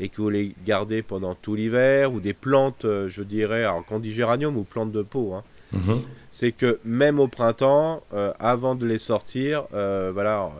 [0.00, 3.84] et que vous les gardez pendant tout l'hiver, ou des plantes, euh, je dirais, alors
[3.88, 6.00] quand on dit géranium ou plantes de pot, hein, Mhm.
[6.32, 10.50] c'est que même au printemps, euh, avant de les sortir, voilà,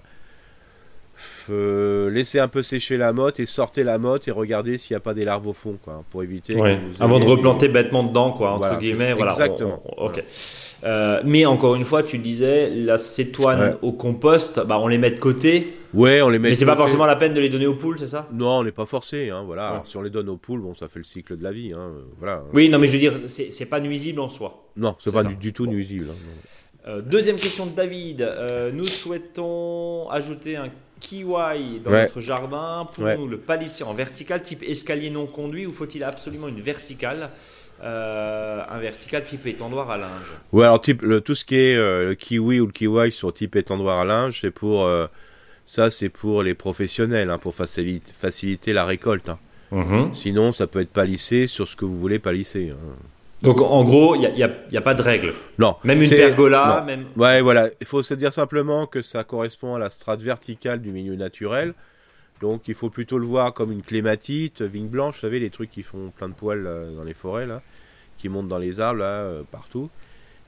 [1.49, 5.01] laissez un peu sécher la motte et sortez la motte et regardez s'il n'y a
[5.01, 6.57] pas des larves au fond, quoi, pour éviter.
[6.57, 6.79] Ouais.
[7.01, 9.13] Avant de replanter bêtement dedans, quoi, entre Voilà, guillemets.
[9.15, 9.83] Voilà, exactement.
[9.97, 10.23] on- on- ok.
[10.85, 13.77] Euh, mais encore une fois, tu disais, la cétoine Ouais.
[13.83, 16.49] au compost, bah, on les met de côté, Ouais, on les met.
[16.49, 18.29] mais c'est pas forcément la peine de les donner aux poules, c'est ça?
[18.33, 19.63] Non, on n'est pas forcé, hein, voilà.
[19.67, 19.71] Ouais.
[19.75, 21.73] Alors, si on les donne aux poules, bon, ça fait le cycle de la vie,
[21.73, 22.43] hein, euh, voilà.
[22.53, 24.65] Oui, non, mais je veux dire, c'est pas nuisible en soi.
[24.77, 26.07] Non, c'est pas du, du tout nuisible.
[26.11, 26.15] hein.
[26.89, 28.23] Euh, deuxième question de David.
[28.23, 30.67] Euh, nous souhaitons ajouter un
[30.99, 32.03] kiwi dans Ouais.
[32.05, 32.89] notre jardin.
[32.93, 37.31] Pour nous le palisser en vertical, type escalier non conduit, ou faut-il absolument une verticale?
[37.83, 40.33] Euh, Un vertical type étendoir à linge.
[40.53, 43.33] Ouais, alors type, le, tout ce qui est euh, le kiwi ou le kiwi sur
[43.33, 45.07] type étendoir à linge, c'est pour euh,
[45.67, 49.29] ça, c'est pour les professionnels, hein, pour faciliter, faciliter la récolte.
[49.29, 50.11] hein.
[50.13, 52.71] Sinon, ça peut être palissé sur ce que vous voulez palisser.
[52.73, 52.77] hein.
[53.43, 54.43] Donc en gros, il n'y
[54.77, 55.35] a, pas de règle.
[55.59, 56.87] Non, Même une pergola, non.
[56.87, 57.05] même.
[57.17, 57.71] Ouais, voilà.
[57.81, 61.75] Il faut se dire simplement que ça correspond à la strate verticale du milieu naturel.
[62.41, 65.71] Donc, il faut plutôt le voir comme une clématite, vigne blanche, vous savez, les trucs
[65.71, 67.63] qui font plein de poils euh, dans les forêts, là,
[68.23, 69.91] qui montent dans les arbres, là, euh, partout.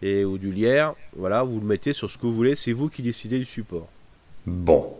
[0.00, 0.94] Et, ou du lierre.
[1.16, 2.54] Voilà, vous le mettez sur ce que vous voulez.
[2.54, 3.88] C'est vous qui décidez du support.
[4.46, 4.94] Bon.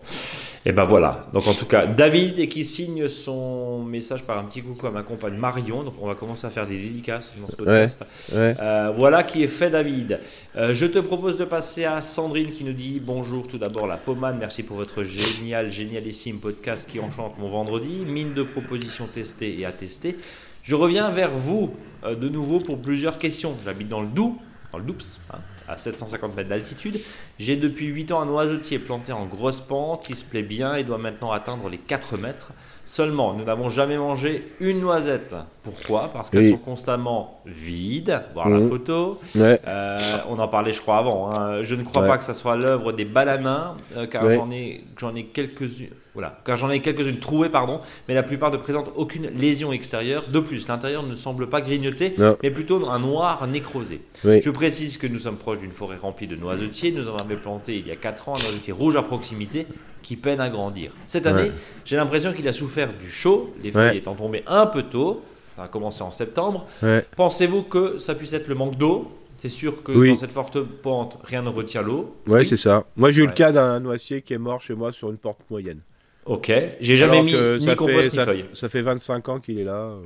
[0.66, 1.26] Et ben voilà.
[1.34, 4.90] Donc en tout cas, David et qui signe son message par un petit coucou à
[4.90, 5.82] ma compagne Marion.
[5.82, 8.02] Donc on va commencer à faire des dédicaces dans ce podcast.
[8.32, 8.56] Ouais.
[8.58, 10.20] Euh, voilà qui est fait, David.
[10.56, 13.46] Euh, je te propose de passer à Sandrine qui nous dit bonjour.
[13.46, 14.37] Tout d'abord, la pommade.
[14.40, 18.04] Merci pour votre génial, génialissime podcast qui enchante mon vendredi.
[18.06, 20.16] Mine de propositions testées et à tester.
[20.64, 21.70] Je reviens vers vous
[22.05, 23.55] euh, de nouveau pour plusieurs questions.
[23.64, 24.37] J'habite dans le Doubs,
[24.72, 27.00] dans le Doups, hein, à 750 mètres d'altitude.
[27.38, 30.83] J'ai depuis 8 ans un oiseautier planté en grosse pente qui se plaît bien et
[30.83, 32.53] doit maintenant atteindre les 4 mètres.
[32.87, 35.35] Seulement, nous n'avons jamais mangé une noisette.
[35.62, 36.09] Pourquoi?
[36.14, 36.50] Parce qu'elles Oui.
[36.53, 38.22] sont constamment vides.
[38.33, 38.68] Voir la Mhm.
[38.70, 39.20] photo.
[39.35, 39.61] Ouais.
[39.66, 39.98] Euh,
[40.31, 41.31] on en parlait, je crois, avant.
[41.31, 41.61] hein.
[41.62, 42.09] Je ne crois Ouais.
[42.09, 44.35] pas que ça soit l'œuvre des balanins, euh, car Ouais.
[44.35, 45.88] j'en ai, j'en ai quelques-unes.
[46.14, 50.27] Voilà, car j'en ai quelques-unes trouées, pardon, mais la plupart ne présentent aucune lésion extérieure.
[50.29, 52.37] De plus, l'intérieur ne semble pas grignoter, Non.
[52.40, 54.00] mais plutôt un noir nécrosé.
[54.24, 54.40] Oui.
[54.40, 56.92] Je précise que nous sommes proches d'une forêt remplie de noisetiers.
[56.92, 59.66] Nous en avons planté il y a 4 ans un noisetier rouge à proximité
[60.03, 60.92] qui peine à grandir.
[61.07, 61.53] Cette année, Ouais.
[61.85, 63.96] j'ai l'impression qu'il a souffert du chaud, les feuilles Ouais.
[63.98, 65.22] étant tombées un peu tôt.
[65.57, 66.66] Ça a commencé en septembre.
[66.83, 67.05] Ouais.
[67.16, 69.11] Pensez-vous que ça puisse être le manque d'eau?
[69.37, 70.11] C'est sûr que Oui.
[70.11, 72.14] dans cette forte pente, rien ne retient l'eau.
[72.29, 72.46] Ouais, Oui.
[72.46, 72.85] c'est ça.
[72.96, 75.40] Moi, j'ai eu le cas d'un noisier qui est mort chez moi sur une porte
[75.50, 75.81] moyenne.
[76.27, 76.52] Ok.
[76.81, 77.35] J'ai jamais Alors mis
[77.66, 78.44] ni compost fait, ni feuille.
[78.54, 79.90] ça fait 25 ans qu'il est là.
[79.90, 80.02] euh.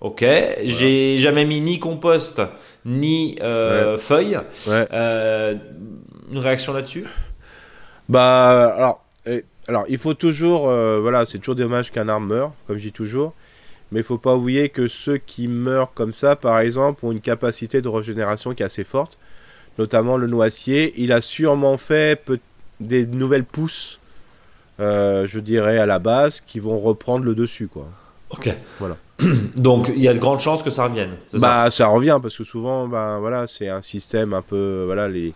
[0.00, 0.24] Ok.
[0.64, 2.40] J'ai jamais mis ni compost
[2.84, 4.38] ni euh, feuille.
[4.66, 4.86] Ouais.
[4.92, 5.54] Euh,
[6.30, 7.04] une réaction là-dessus?
[8.08, 9.04] Bah, alors,
[9.68, 12.92] alors, il faut toujours, euh, voilà, c'est toujours dommage qu'un arbre meure, comme je dis
[12.92, 13.34] toujours.
[13.92, 17.20] Mais il faut pas oublier que ceux qui meurent comme ça, par exemple, ont une
[17.20, 19.18] capacité de régénération qui est assez forte.
[19.78, 20.92] Notamment le noisier.
[20.96, 22.20] Il a sûrement fait
[22.80, 23.99] des nouvelles pousses,
[24.80, 27.86] je dirais, à la base, qui vont reprendre le dessus, quoi.
[28.30, 28.54] Ok.
[28.78, 28.96] Voilà.
[29.56, 31.10] Donc, il y a de grandes chances que ça revienne.
[31.32, 31.38] ça?
[31.38, 35.34] Bah, ça revient parce que souvent, bah, voilà, c'est un système un peu, voilà, les,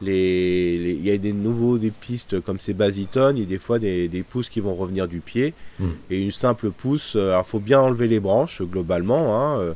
[0.00, 3.58] les, il y a des nouveaux des pistes comme ces basitones, il y a des
[3.58, 5.90] fois des, des pousses qui vont revenir du pied Hmm.
[6.10, 7.14] et une simple pousse.
[7.16, 9.72] euh, Alors, faut bien enlever les branches globalement, hein, euh,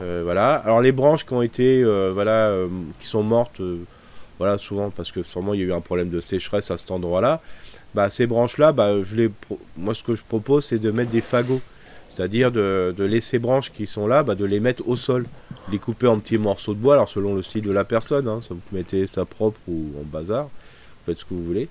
[0.00, 0.54] euh, voilà.
[0.54, 2.68] Alors, les branches qui ont été, euh, voilà, euh,
[3.00, 3.78] qui sont mortes, euh,
[4.38, 6.90] voilà, souvent parce que sûrement il y a eu un problème de sécheresse à cet
[6.92, 7.40] endroit-là.
[7.98, 8.94] Bah, ces branches-là, bah,
[9.76, 11.60] moi, ce que je propose, c'est de mettre des fagots.
[12.14, 15.26] C'est-à-dire de, de laisser branches qui sont là, bah, de les mettre au sol,
[15.72, 18.40] les couper en petits morceaux de bois, alors selon le style de la personne, hein,
[18.48, 20.50] vous mettez ça propre ou en bazar, vous
[21.06, 21.68] faites ce que vous voulez.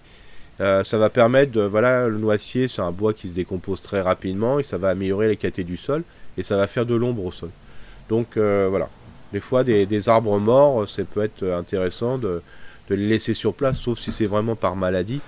[0.59, 4.01] Euh, ça va permettre de, voilà, le noisier, c'est un bois qui se décompose très
[4.01, 6.03] rapidement et ça va améliorer les qualités du sol
[6.37, 7.51] et ça va faire de l'ombre au sol.
[8.09, 8.89] Donc euh, voilà,
[9.31, 12.41] des fois des, arbres morts, ça peut être intéressant de
[12.89, 15.21] les laisser sur place, sauf si c'est vraiment par maladie.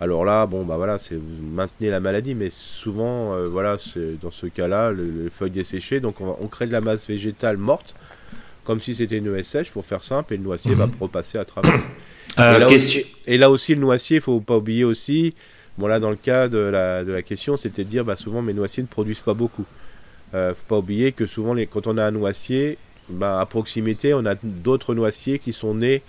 [0.00, 4.20] Alors là, bon, bah voilà, c'est vous maintenez la maladie, mais souvent, euh, voilà, c'est
[4.20, 7.96] dans ce cas-là, le- les feuilles desséchées, donc on, crée de la masse végétale morte,
[8.64, 10.92] comme si c'était une sèche, pour faire simple, et le noisier va Mhm.
[11.00, 11.80] repasser à travers.
[12.38, 15.34] Euh, et, là question- aussi, et là aussi, le noisier, il faut pas oublier aussi,
[15.78, 18.40] bon là, dans le cas de la, de la question, c'était de dire, bah souvent,
[18.40, 19.64] mes noisiers ne produisent pas beaucoup.
[20.34, 22.78] Euh, faut pas oublier que souvent, les, quand on a un noisier,
[23.08, 26.02] bah, à proximité, on a d'autres noisiers qui sont nés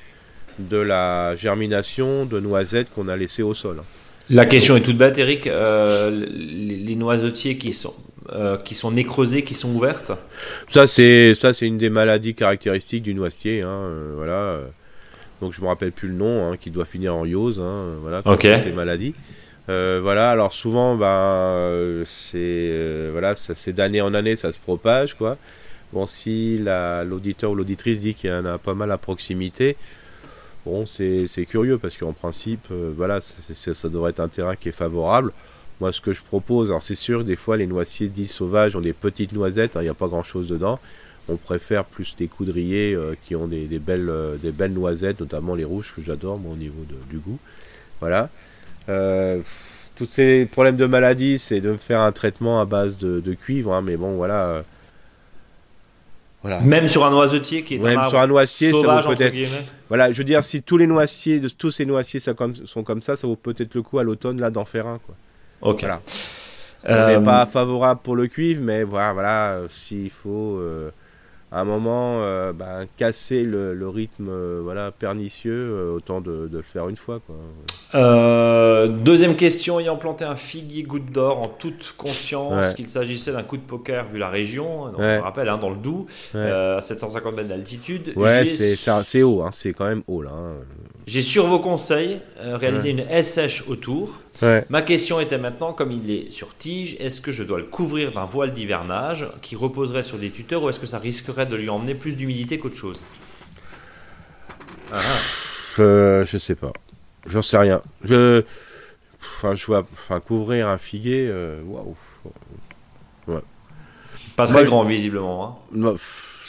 [0.60, 3.82] de la germination de noisettes qu'on a laissées au sol.
[4.30, 5.48] La question est toute bête, Eric.
[5.48, 7.96] Euh, les, noisetiers qui sont,
[8.32, 10.12] euh, qui sont nécrosés, qui sont ouvertes?
[10.68, 14.60] Ça c'est ça c'est une des maladies caractéristiques du noisier, hein, euh, voilà.
[15.42, 18.22] Donc je me rappelle plus le nom, hein, qui doit finir en yose, hein, voilà.
[18.26, 18.44] Ok.
[18.44, 19.16] Les maladies.
[19.70, 20.30] Euh, voilà.
[20.30, 25.38] Alors souvent, ben, c'est voilà, c'est d'année en année, ça se propage, quoi.
[25.92, 29.76] Bon, si la- l'auditeur ou l'auditrice dit qu'il y en a pas mal à proximité,
[30.86, 35.32] c'est curieux parce qu'en principe, euh, voilà, ça devrait être un terrain qui est favorable.
[35.80, 38.82] Moi, ce que je propose, alors c'est sûr, des fois, les noisiers dits sauvages ont
[38.82, 40.80] des petites noisettes, hein, il n'y a pas grand-chose dedans.
[41.28, 45.20] On préfère plus des coudriers euh, qui ont des, des belles, euh, des belles noisettes,
[45.20, 47.40] notamment les rouges que j'adore, moi, au niveau du goût.
[48.00, 48.30] Voilà.
[49.96, 53.34] Tous ces problèmes de maladie, c'est de me faire un traitement à base de, de
[53.34, 54.64] cuivre, hein, mais bon, voilà.
[56.40, 56.60] Euh, voilà.
[56.62, 59.08] Même sur un noisetier qui est Même un arbre sur un noisier, ça vaut sauvage,
[59.08, 59.36] peut-être-.
[59.90, 62.84] Voilà, je veux dire, si tous les noisiers, de- tous ces noisiers ça comme- sont
[62.84, 65.00] comme ça, ça vaut peut-être le coup à l'automne là d'en faire un.
[65.00, 65.16] Quoi.
[65.62, 65.82] Ok.
[65.82, 66.02] Voilà.
[66.88, 70.92] Euh, On n'est pas favorable pour le cuivre, mais voilà, voilà euh, s'il faut euh,
[71.52, 76.48] à un moment euh, ben, casser le, le rythme euh, voilà, pernicieux, euh, autant de,
[76.48, 77.20] de le faire une fois.
[77.26, 77.36] Quoi.
[78.88, 82.74] Deuxième question, ayant planté un figuier goutte d'or en toute conscience Ouais.
[82.76, 85.18] qu'il s'agissait d'un coup de poker vu la région, donc Ouais.
[85.20, 86.42] on rappelle hein, dans le Doubs, Ouais.
[86.52, 88.14] à 750 mètres d'altitude.
[88.16, 90.32] Ouais, c'est haut, hein, c'est quand même haut là.
[90.34, 90.54] hein.
[91.08, 94.20] J'ai sur vos conseils réalisé une SH autour.
[94.42, 94.66] Ouais.
[94.70, 98.12] Ma question était maintenant, comme il est sur tige, est-ce que je dois le couvrir
[98.14, 101.70] d'un voile d'hivernage qui reposerait sur des tuteurs ou est-ce que ça risquerait de lui
[101.70, 103.04] emmener plus d'humidité qu'autre chose?
[104.92, 105.82] Ah, ah.
[105.82, 106.74] Euh, je sais pas.
[107.28, 107.82] J'en sais rien.
[108.04, 108.44] Je.
[109.22, 109.86] Enfin, je vois.
[109.94, 111.28] Enfin, couvrir un figuier.
[111.30, 111.96] euh, Waouh.
[114.36, 115.44] Pas très Moi, je- grand visiblement.
[115.46, 115.56] hein.
[115.72, 115.96] Moi,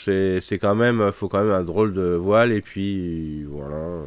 [0.05, 1.11] c'est quand même.
[1.13, 2.53] Faut quand même un drôle de voile.
[2.53, 3.45] Et puis.
[3.45, 4.05] Voilà.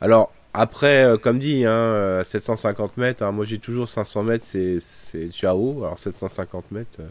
[0.00, 0.32] Alors.
[0.54, 4.78] Après, euh, comme dit, hein, à 750 mètres, hein, moi j'ai toujours 500 mètres, c'est
[4.80, 5.82] c'est haut.
[5.84, 7.08] Alors 750 mètres, euh,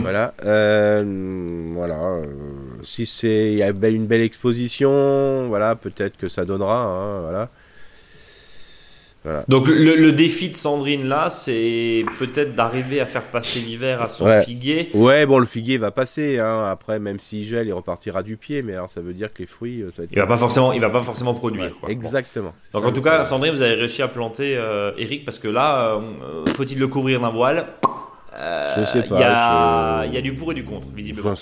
[0.00, 0.34] voilà.
[0.44, 1.96] Euh, voilà.
[2.00, 2.26] euh,
[2.82, 6.84] si c'est il y a une belle exposition, voilà, peut-être que ça donnera.
[6.86, 7.50] hein, voilà.
[9.48, 14.08] Donc le, le défi de Sandrine là, c'est peut-être d'arriver à faire passer l'hiver à
[14.08, 14.44] son Ouais.
[14.44, 14.90] figuier.
[14.94, 16.38] Ouais, bon, le figuier va passer.
[16.38, 16.64] Hein.
[16.70, 18.62] Après, même s'il gèle, il repartira du pied.
[18.62, 20.12] Mais alors, ça veut dire que les fruits, euh, ça va être.
[20.12, 21.64] Il va pas forcément, il va pas forcément produire.
[21.64, 21.88] Ouais, quoi.
[21.88, 21.92] Bon.
[21.94, 22.54] exactement.
[22.72, 23.24] Donc en tout cas.
[23.24, 27.20] Sandrine, vous avez réussi à planter euh, Eric parce que là, euh, faut-il le couvrir
[27.20, 27.66] d'un voile?
[28.38, 30.62] Euh, Je sais Il pas, y, a, je- il y a du pour et du
[30.64, 31.34] contre, visiblement.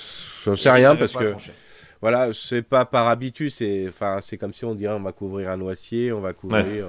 [0.44, 1.34] J'en sais rien parce que
[2.00, 3.50] voilà, c'est pas par habitude.
[3.50, 6.84] C'est enfin, c'est comme si on dirait on va couvrir un noisier, on va couvrir.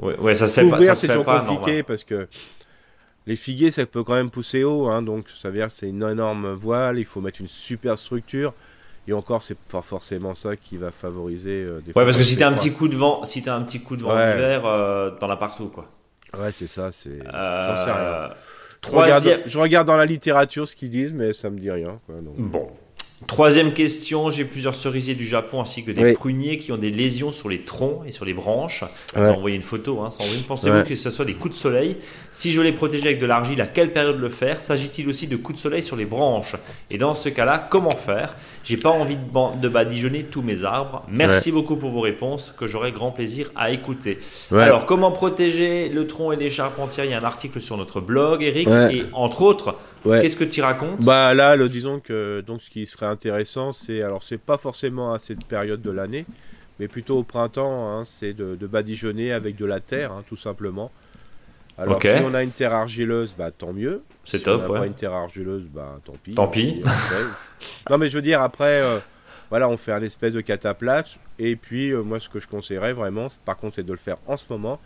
[0.00, 0.70] Ouais, ouais, ça se fait pas.
[0.70, 1.84] couvrir, Ça c'est toujours pas compliqué normal.
[1.84, 2.28] parce que
[3.26, 4.86] les figuiers, ça peut quand même pousser haut.
[4.88, 6.98] Hein, donc, ça veut dire que c'est une énorme voile.
[6.98, 8.54] Il faut mettre une super structure.
[9.06, 11.50] Et encore, c'est pas forcément ça qui va favoriser.
[11.64, 13.62] euh, des Ouais, parce que si t'as un petit coup de vent, si t'as un
[13.62, 14.32] petit coup de vent Ouais.
[14.34, 15.88] d'hiver, euh, t'en as partout quoi.
[16.38, 16.90] Ouais, c'est ça.
[16.92, 17.08] C'est.
[17.32, 18.30] Euh, J'en sais rien.
[18.84, 19.40] Je regarde, Troisième.
[19.46, 22.00] je regarde dans la littérature ce qu'ils disent, mais ça me dit rien.
[22.06, 22.36] Quoi, donc.
[22.36, 22.70] Bon.
[23.26, 26.12] Troisième question, j'ai plusieurs cerisiers du Japon ainsi que des Oui.
[26.14, 28.84] pruniers qui ont des lésions sur les troncs et sur les branches.
[29.16, 29.28] Vous Ouais.
[29.28, 30.44] envoyé une photo, hein, Sandrine.
[30.44, 30.84] Pensez-vous Ouais.
[30.84, 31.96] que ce soit des coups de soleil
[32.30, 35.34] Si je les protéger avec de l'argile, à quelle période le faire S'agit-il aussi de
[35.36, 36.54] coups de soleil sur les branches
[36.90, 41.02] Et dans ce cas-là, comment faire J'ai pas envie de, badigeonner tous mes arbres.
[41.10, 44.18] Merci beaucoup pour vos réponses que j'aurai grand plaisir à écouter.
[44.52, 48.00] Alors, comment protéger le tronc et les charpentières Il y a un article sur notre
[48.00, 48.68] blog, Eric.
[48.68, 50.20] Et entre autres, Ouais.
[50.22, 51.04] qu'est-ce que tu racontes?
[51.04, 55.12] Bah là, le, disons que donc ce qui serait intéressant, c'est alors c'est pas forcément
[55.12, 56.24] à cette période de l'année,
[56.78, 60.36] mais plutôt au printemps, hein, c'est de, de badigeonner avec de la terre, hein, tout
[60.36, 60.90] simplement.
[61.76, 64.02] Alors si on a une terre argileuse, bah tant mieux.
[64.24, 64.78] C'est Si top, on n'a ouais.
[64.80, 66.32] pas une terre argileuse, bah tant pis.
[66.32, 66.82] Tant pis.
[66.84, 67.24] après-
[67.90, 68.98] non mais je veux dire après, euh,
[69.50, 72.92] voilà, on fait un espèce de cataplasme et puis euh, moi ce que je conseillerais
[72.92, 74.80] vraiment, par contre, c'est de le faire en ce moment,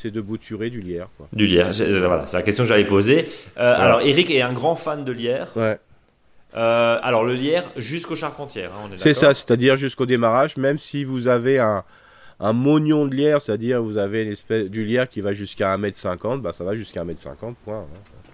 [0.00, 1.08] c'est de bouturer du lierre.
[1.16, 1.26] Quoi.
[1.32, 3.26] Du lierre, c'est voilà, c'est la question que j'allais poser.
[3.58, 3.84] Euh, Voilà.
[3.84, 5.48] Alors, Eric est un grand fan de lierre.
[5.56, 5.78] Ouais.
[6.56, 11.28] Euh, alors, le lierre jusqu'aux charpentières, hein, C'est ça, c'est-à-dire jusqu'au démarrage, même si vous
[11.28, 11.84] avez un,
[12.40, 16.40] un mognon de lierre, c'est-à-dire vous avez une espèce du lierre qui va jusqu'à 1m50,
[16.40, 17.80] bah ça va jusqu'à 1m50, point.
[17.80, 17.84] hein.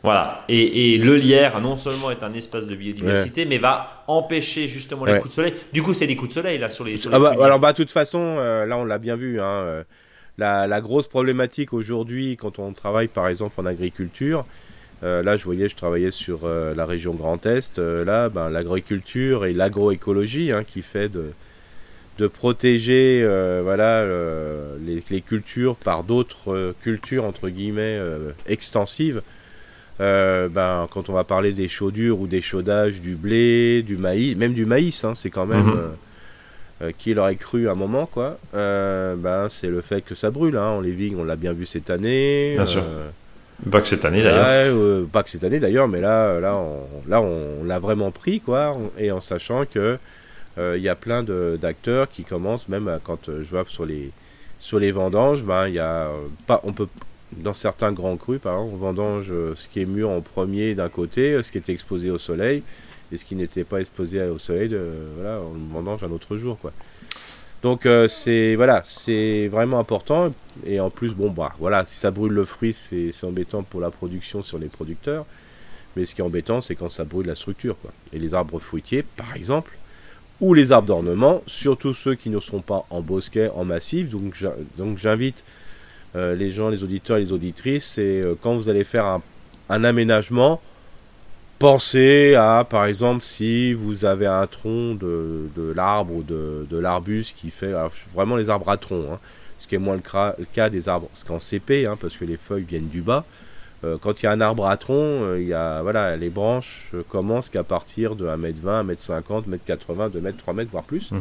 [0.04, 0.44] Voilà.
[0.50, 5.06] Et, et le lierre, non seulement est un espace de biodiversité, mais va empêcher justement
[5.06, 5.18] les Ouais.
[5.20, 5.54] coups de soleil.
[5.72, 6.98] Du coup, c'est des coups de soleil là sur les.
[6.98, 9.82] sur Ah bah, alors bah de toute façon, euh, là on l'a bien vu, hein,
[10.38, 14.44] la, la grosse problématique aujourd'hui quand on travaille par exemple en agriculture,
[15.02, 18.50] euh, là je voyais, je travaillais sur euh, la région Grand Est, euh, là ben,
[18.50, 21.32] l'agriculture et l'agroécologie hein, qui fait de,
[22.18, 23.26] de protéger
[23.62, 24.04] voilà,
[24.80, 27.98] les, les cultures par d'autres cultures entre guillemets
[28.46, 29.22] extensives.
[29.98, 34.52] Ben, quand on va parler des chaudures ou des chaudages du blé, du maïs, même
[34.52, 35.96] du maïs, hein, c'est quand même Mhm.
[36.84, 38.38] Euh, qui l'aurait cru à un moment, quoi.
[38.54, 40.56] Euh, ben, c'est le fait que ça brûle.
[40.56, 40.80] Hein.
[40.82, 42.54] Les vignes, on l'a bien vu cette année.
[42.56, 42.82] Bien sûr.
[42.84, 43.08] Euh,
[43.70, 44.74] Pas que cette année d'ailleurs.
[44.76, 48.40] ouais, pas que cette année d'ailleurs, mais là, là, on, là, on l'a vraiment pris,
[48.40, 49.98] quoi, et en sachant que
[50.58, 54.10] euh, il y a plein d'acteurs qui commencent, même quand je vois sur les
[54.60, 56.10] sur les vendanges, ben il y a
[56.46, 56.88] pas, on peut
[57.32, 60.88] dans certains grands crus, par exemple, on vendange ce qui est mûr en premier d'un
[60.88, 62.62] côté, ce qui était exposé au soleil,
[63.14, 64.76] et ce qui n'était pas exposé au soleil,
[65.16, 66.72] voilà, on le vendange un autre jour, quoi.
[67.64, 70.34] Donc euh, c'est voilà, c'est vraiment important.
[70.66, 73.90] Et en plus, bon bah voilà, si ça brûle le fruit, c'est embêtant pour la
[73.90, 75.24] production sur les producteurs.
[75.96, 77.90] Mais ce qui est embêtant, c'est quand ça brûle la structure, quoi.
[78.12, 79.78] Et les arbres fruitiers, par exemple,
[80.42, 84.10] ou les arbres d'ornement, surtout ceux qui ne sont pas en bosquet, en massif.
[84.10, 85.42] Donc j'invite
[86.16, 89.20] euh, les gens, les auditeurs, les auditrices, c'est euh, quand vous allez faire
[89.70, 90.60] un aménagement,
[91.58, 96.78] pensez à, par exemple, si vous avez un tronc de, de l'arbre ou de, de
[96.78, 99.18] l'arbuste qui fait alors, vraiment les arbres à tronc, hein,
[99.58, 102.36] ce qui est moins le, cas des arbres ce qu'en CP, hein, parce que les
[102.36, 103.24] feuilles viennent du bas.
[103.82, 106.30] Euh, quand il y a un arbre à tronc, euh, il y a, voilà, les
[106.30, 111.12] branches euh, commencent qu'à partir de 1m20, 1m50, 1m80, 2m, 3m, voire plus.
[111.12, 111.20] Mm.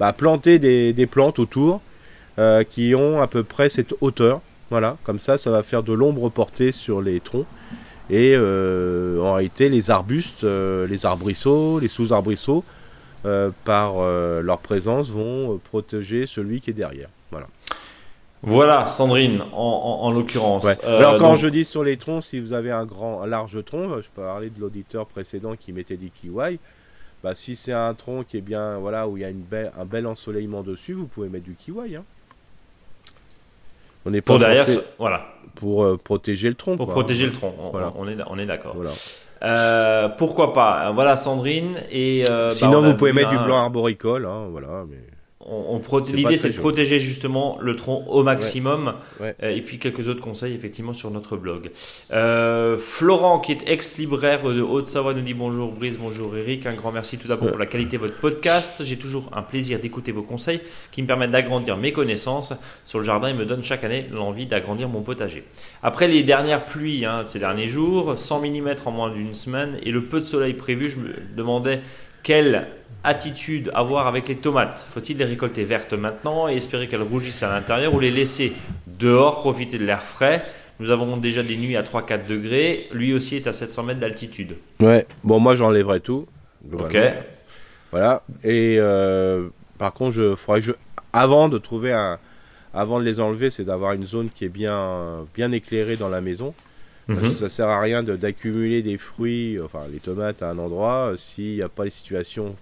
[0.00, 1.80] Bah, planter des, des plantes autour
[2.38, 4.40] euh, qui ont à peu près cette hauteur.
[4.70, 7.46] Voilà, comme ça, ça va faire de l'ombre portée sur les troncs.
[8.12, 12.62] Et euh, en réalité, les arbustes, euh, les arbrisseaux, les sous-arbrisseaux,
[13.24, 13.94] euh, par
[14.42, 17.08] leur présence, vont protéger celui qui est derrière.
[17.30, 17.46] Voilà.
[18.44, 20.64] Voilà, Sandrine, en, en- en l'occurrence.
[20.64, 20.74] Ouais.
[20.84, 23.26] Euh, Alors quand donc- je dis sur les troncs, si vous avez un grand, un
[23.26, 26.58] large tronc, je peux parler de l'auditeur précédent qui mettait des kiwai.
[27.22, 29.70] Bah, si c'est un tronc qui est bien, voilà, où il y a une belle,
[29.78, 31.94] un bel ensoleillement dessus, vous pouvez mettre du kiwai.
[31.94, 32.02] Hein.
[34.04, 34.66] On pas pour derrière,
[34.98, 36.76] voilà, pour euh, protéger le tronc.
[36.76, 36.94] pour quoi.
[36.94, 37.54] protéger le tronc.
[37.60, 37.92] On, Voilà.
[37.96, 38.74] on est, on est d'accord.
[38.74, 38.90] Voilà.
[39.42, 40.90] Euh, pourquoi pas?
[40.92, 41.76] Voilà, Sandrine.
[41.90, 44.84] Et euh, bah, Sinon, on a vous pouvez mettre du blanc arboricole, hein, voilà.
[44.88, 44.96] Mais...
[45.46, 45.80] On,
[46.12, 48.94] L'idée, c'est de protéger justement le tronc au maximum.
[49.20, 49.34] Ouais.
[49.42, 51.70] Euh, et puis quelques autres conseils, effectivement, sur notre blog.
[52.12, 56.66] Euh, Florent, qui est ex-libraire de Haute-Savoie, nous dit bonjour Brice, bonjour Eric.
[56.66, 58.84] Un grand merci tout d'abord pour la qualité de votre podcast.
[58.84, 60.60] J'ai toujours un plaisir d'écouter vos conseils
[60.92, 62.52] qui me permettent d'agrandir mes connaissanses
[62.84, 65.44] sur le jardin et me donnent chaque année l'envie d'agrandir mon potager.
[65.82, 69.78] Après les dernières pluies hein, de ces derniers jours, 100 mm en moins d'une semaine
[69.82, 71.80] et le peu de soleil prévu, je me demandais
[72.22, 72.68] quelle
[73.04, 77.52] attitude avoir avec les tomates Faut-il les récolter vertes maintenant et espérer qu'elles rougissent à
[77.52, 78.52] l'intérieur ou les laisser
[78.86, 80.44] dehors, profiter de l'air frais?
[80.80, 82.88] Nous avons déjà des nuits à 3-4 degrés.
[82.92, 84.56] Lui aussi est à 700 mètres d'altitude.
[84.80, 85.06] Ouais.
[85.22, 86.26] Bon, moi, j'enlèverai tout.
[86.72, 86.96] Ok.
[87.90, 88.22] Voilà.
[88.42, 89.48] Et euh,
[89.78, 90.72] par contre, je faudrait que je,
[91.12, 92.18] avant de trouver un,
[92.74, 96.20] avant de les enlever, c'est d'avoir une zone qui est bien, bien éclairée dans la
[96.20, 96.54] maison.
[97.06, 97.32] Parce Mhm.
[97.32, 101.10] que ça sert à rien de- d'accumuler des fruits, enfin les tomates à un endroit
[101.12, 102.54] euh, s'il n'y a pas les situations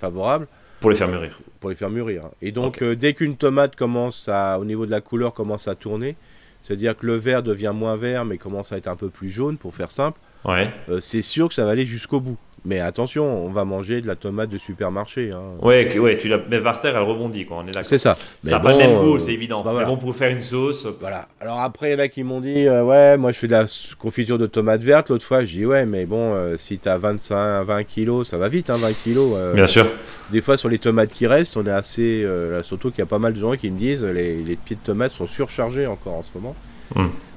[0.00, 0.48] favorables
[0.80, 1.38] Pour les faire mûrir.
[1.60, 2.24] pour les faire mûrir.
[2.42, 5.74] Et donc euh, dès qu'une tomate commence à, au niveau de la couleur, commence à
[5.76, 6.16] tourner,
[6.62, 9.56] c'est-à-dire que le vert devient moins vert mais commence à être un peu plus jaune,
[9.58, 10.72] pour faire simple, Ouais.
[10.88, 12.38] euh, c'est sûr que ça va aller jusqu'au bout.
[12.64, 15.30] Mais attention, on va manger de la tomate de supermarché.
[15.32, 15.40] Hein.
[15.62, 17.58] Ouais, ouais, tu la mets par terre, elle rebondit, quoi.
[17.58, 17.88] On est d'accord.
[17.88, 18.16] C'est ça.
[18.42, 19.62] Ça n'a pas le bon, même goût, euh, c'est évident.
[19.62, 19.86] bah voilà.
[19.86, 20.86] Mais bon, pour faire une sauce.
[21.00, 21.28] Voilà.
[21.40, 23.52] Alors après, il y en a qui m'ont dit, euh, ouais, moi je fais de
[23.52, 23.66] la
[23.98, 25.08] confiture de tomates vertes.
[25.10, 28.48] L'autre fois, je dis, ouais, mais bon, euh, si t'as 25, 20 kilos, ça va
[28.48, 29.36] vite, hein, 20 kilos.
[29.54, 29.86] Bien sûr.
[30.30, 32.22] Des fois, sur les tomates qui restent, on est assez.
[32.24, 34.76] là, surtout qu'il y a pas mal de gens qui me disent, les, les pieds
[34.76, 36.54] de tomates sont surchargés encore en ce moment.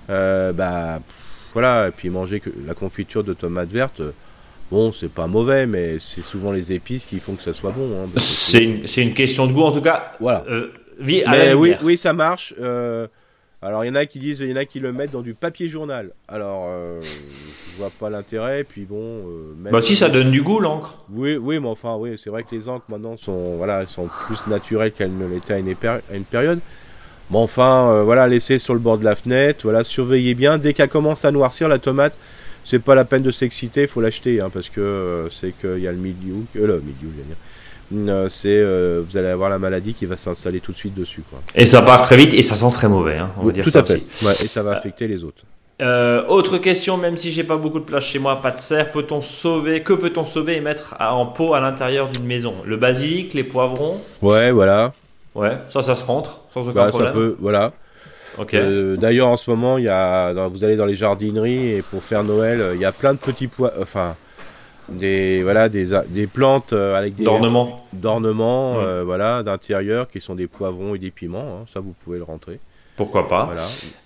[0.10, 1.16] Euh, bah, pff,
[1.54, 1.88] voilà.
[1.88, 4.12] Et puis manger que la confiture de tomates vertes, euh,
[4.72, 7.90] bon, c'est pas mauvais, mais c'est souvent les épices qui font que ça soit bon.
[8.06, 8.64] hein, C'est
[9.02, 10.12] une, question de goût, en tout cas.
[10.20, 10.44] Voilà.
[10.50, 12.54] Euh, vie à Mais la oui, oui, ça marche.
[12.62, 13.08] euh,
[13.62, 15.22] alors, il y en a qui disent, il y en a qui le mettent dans
[15.22, 16.10] du papier journal.
[16.28, 18.66] Alors, euh, je vois pas l'intérêt.
[18.66, 20.98] Puis bon, euh, même Bah, si ça donne du goût, l'encre.
[21.14, 24.48] Oui, oui, mais enfin, oui, c'est vrai que les encres maintenant sont, voilà, sont plus
[24.48, 26.60] naturelles qu'elles ne l'étaient à une, éper- à une période.
[27.32, 29.62] Mais enfin, euh, voilà, laissez sur le bord de la fenêtre.
[29.64, 30.58] Voilà, surveillez bien.
[30.58, 32.18] Dès qu'elle commence à noircir la tomate,
[32.64, 35.88] c'est pas la peine de s'exciter, faut l'acheter, hein, parce que euh, c'est qu'il y
[35.88, 37.36] a le milieu, euh, le milieu, je veux dire.
[38.14, 41.22] Euh, c'est, euh, vous allez avoir la maladie qui va s'installer tout de suite dessus,
[41.30, 41.40] quoi.
[41.54, 43.64] Et ça part très vite et ça sent très mauvais, hein, on va Oui, dire
[43.64, 43.96] tout ça à fait.
[43.96, 44.26] aussi.
[44.26, 45.44] Ouais, et ça va affecter les autres.
[46.30, 49.22] Autre question, même si j'ai pas beaucoup de place chez moi, pas de serre, peut-on
[49.22, 52.54] sauver, que peut-on sauver et mettre en pot à l'intérieur d'une maison?
[52.66, 54.94] Le basilic, les poivrons, Ouais, voilà.
[55.36, 57.14] ouais, ça, ça se rentre sans aucun Bah, ça problème.
[57.14, 57.74] peut, voilà.
[58.38, 58.54] Ok.
[58.56, 61.82] Euh, D'ailleurs, en ce moment, il y a, dans- vous allez dans les jardineries et
[61.82, 64.16] pour faire Noël, euh, il y a plein de petits pois, enfin,
[64.90, 67.86] des voilà, des, des plantes euh, avec des D'ornement.
[67.94, 68.78] d'ornements, Mm.
[68.84, 71.60] euh, voilà, d'intérieur qui sont des poivrons et des piments.
[71.62, 71.66] hein.
[71.74, 72.60] ça, vous pouvez le rentrer.
[72.96, 73.62] Pourquoi pas Voilà.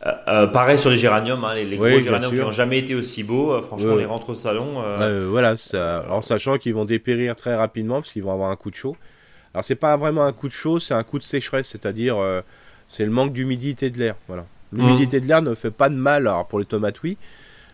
[0.06, 2.80] Euh, euh, Pareil sur les géraniums, hein, les, les Oui, gros géraniums qui n'ont jamais
[2.80, 3.52] été aussi beaux.
[3.54, 4.82] euh, franchement, on les rentre au salon.
[4.82, 8.50] euh, Euh, voilà, ça, en sachant qu'ils vont dépérir très rapidement parce qu'ils vont avoir
[8.50, 8.96] un coup de chaud.
[9.54, 12.40] Alors, c'est pas vraiment un coup de chaud, c'est un coup de sécheresse, c'est-à-dire euh,
[12.90, 14.16] c'est le manque d'humidité de l'air.
[14.28, 14.46] Voilà.
[14.74, 16.28] L'humidité de l'air ne fait pas de mal.
[16.28, 17.18] Alors pour les tomates, oui,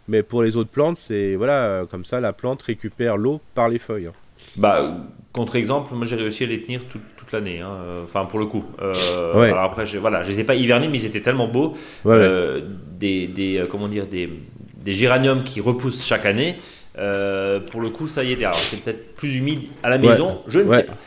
[0.07, 3.69] mais pour les autres plantes, c'est voilà, euh, comme ça, la plante récupère l'eau par
[3.69, 4.07] les feuilles.
[4.07, 4.13] hein.
[4.57, 4.97] Bah,
[5.31, 7.61] contre-exemple, moi j'ai réussi à les tenir toute, toute l'année.
[7.61, 8.63] hein, euh, Enfin, pour le coup.
[8.81, 9.47] Euh, Ouais.
[9.49, 11.75] Alors après, je, voilà, je les ai pas hivernés, mais ils étaient tellement beaux.
[12.05, 12.63] Ouais, ouais.
[12.99, 14.29] Des, des, comment dire, des,
[14.77, 16.57] des géraniums qui repoussent chaque année.
[16.99, 18.45] Euh, pour le coup, ça y était.
[18.45, 20.09] Alors, c'est peut-être plus humide à la Ouais.
[20.09, 20.77] maison, je ne Ouais.
[20.81, 20.97] sais pas.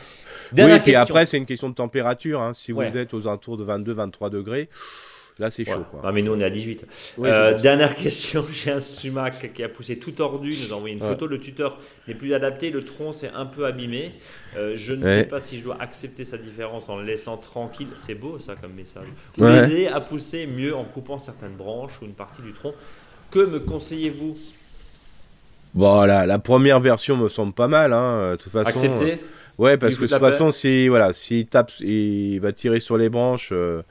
[0.51, 1.15] Dernière oui, puis question.
[1.15, 2.41] après, c'est une question de température.
[2.41, 2.53] hein.
[2.53, 2.87] Si Ouais.
[2.89, 4.69] vous êtes aux alentours de 22-23 degrés,
[5.39, 5.83] là, c'est chaud.
[5.91, 6.01] Quoi.
[6.03, 6.85] Ah, mais nous, on est à 18.
[7.17, 10.75] Oui, Euh, dernière question, j'ai un sumac qui a poussé tout tordu, il nous a
[10.77, 11.09] envoyé une Ouais.
[11.09, 11.77] photo, le tuteur
[12.07, 14.13] n'est plus adapté, le tronc s'est un peu abîmé.
[14.55, 15.19] Euh, je ne Ouais.
[15.19, 18.55] sais pas si je dois accepter sa différence en le laissant tranquille, c'est beau ça
[18.55, 19.05] comme message,
[19.37, 19.61] ou Ouais.
[19.67, 22.73] l'aider à pousser mieux en coupant certaines branches ou une partie du tronc.
[23.29, 24.37] Que me conseillez-vous?
[25.73, 27.93] Bon, la, la première version me semble pas mal.
[27.93, 28.31] Hein.
[28.31, 29.13] De toute façon, Accepter?
[29.13, 29.17] euh,
[29.57, 33.09] Ouais, parce que de toute façon, si voilà, s'il tape, il va tirer sur les
[33.09, 33.81] branches euh,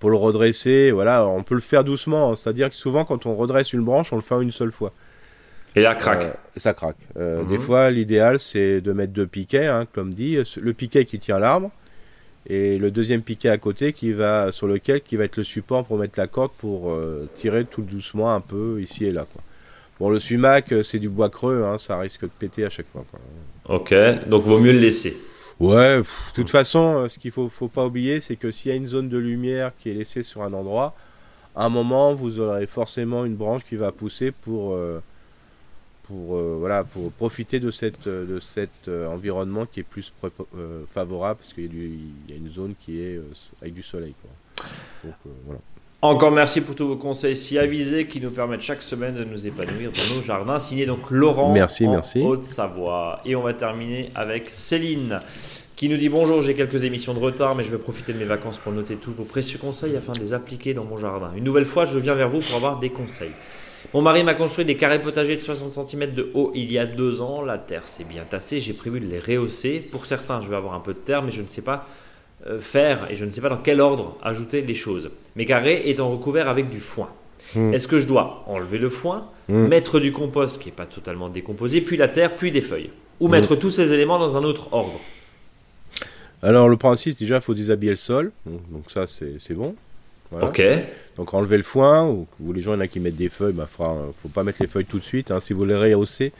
[0.00, 0.90] pour le redresser.
[0.90, 2.32] Voilà, on peut le faire doucement.
[2.32, 2.36] hein.
[2.36, 4.92] C'est-à-dire que souvent, quand on redresse une branche, on le fait une seule fois.
[5.76, 6.22] Et là, craque.
[6.22, 6.96] Euh, ça craque.
[7.16, 7.48] Euh, Mhm.
[7.48, 10.36] Des fois, l'idéal, c'est de mettre deux piquets, hein, comme dit.
[10.60, 11.70] Le piquet qui tient l'arbre
[12.46, 15.84] et le deuxième piquet à côté qui va sur lequel qui va être le support
[15.84, 19.26] pour mettre la corde pour euh, tirer tout doucement un peu ici et là.
[19.32, 19.42] Quoi.
[20.00, 23.04] Bon, le sumac, c'est du bois creux, hein, ça risque de péter à chaque fois.
[23.10, 23.20] Quoi.
[23.68, 23.94] Ok,
[24.26, 25.16] donc vaut mieux le laisser.
[25.60, 26.04] Ouais, de
[26.34, 28.86] toute façon, euh, ce qu'il faut, faut pas oublier, c'est que s'il y a une
[28.86, 30.94] zone de lumière qui est laissée sur un endroit,
[31.54, 35.00] à un moment, vous aurez forcément une branche qui va pousser pour, euh,
[36.02, 40.12] pour, euh, voilà, pour profiter de, cette, de cet environnement qui est plus
[40.92, 41.72] favorable, parce qu'il
[42.28, 43.20] y, a une zone qui est
[43.62, 44.14] avec du soleil.
[45.04, 45.14] Donc,
[45.46, 45.60] voilà.
[46.04, 49.46] Encore merci pour tous vos conseils si avisés qui nous permettent chaque semaine de nous
[49.46, 50.58] épanouir dans nos jardins.
[50.58, 52.20] Signé donc Laurent Merci, en merci.
[52.20, 53.20] Haute-Savoie.
[53.24, 55.22] Et on va terminer avec Céline
[55.76, 58.26] qui nous dit bonjour, j'ai quelques émissions de retard, mais je vais profiter de mes
[58.26, 61.30] vacances pour noter tous vos précieux conseils afin de les appliquer dans mon jardin.
[61.38, 63.32] Une nouvelle fois, je viens vers vous pour avoir des conseils.
[63.94, 66.84] Mon mari m'a construit des carrés potagers de 60 cm de haut il y a
[66.84, 67.40] deux ans.
[67.40, 69.80] La terre s'est bien tassée, j'ai prévu de les rehausser.
[69.80, 71.86] Pour certains, je vais avoir un peu de terre, mais je ne sais pas
[72.60, 75.10] faire et je ne sais pas dans quel ordre ajouter les choses.
[75.36, 77.08] Mes carrés étant recouverts avec du foin.
[77.54, 77.72] Hmm.
[77.72, 79.66] Est-ce que je dois enlever le foin, Hmm.
[79.66, 82.90] mettre du compost qui n'est pas totalement décomposé, puis la terre, puis des feuilles?
[83.20, 83.32] Ou Hmm.
[83.32, 84.98] mettre tous ces éléments dans un autre ordre?
[86.42, 88.32] Alors, le principe, déjà, il faut déshabiller le sol.
[88.46, 89.74] Donc, ça, c'est bon.
[90.30, 90.48] Voilà.
[90.48, 90.62] Ok.
[91.16, 93.28] Donc enlever le foin, ou, ou les gens, il y en a qui mettent des
[93.28, 95.30] feuilles, bah, fera, faut pas mettre les feuilles tout de suite.
[95.30, 95.38] hein.
[95.40, 96.32] Si vous les rehaussez,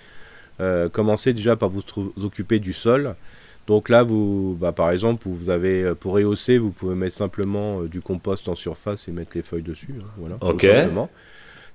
[0.60, 3.14] euh, commencez déjà par vous, vous occuper du sol.
[3.66, 7.80] Donc là, vous, bah, par exemple, vous avez euh, pour rehausser, vous pouvez mettre simplement
[7.80, 9.94] euh, du compost en surface et mettre les feuilles dessus.
[10.00, 10.66] hein, voilà, Ok.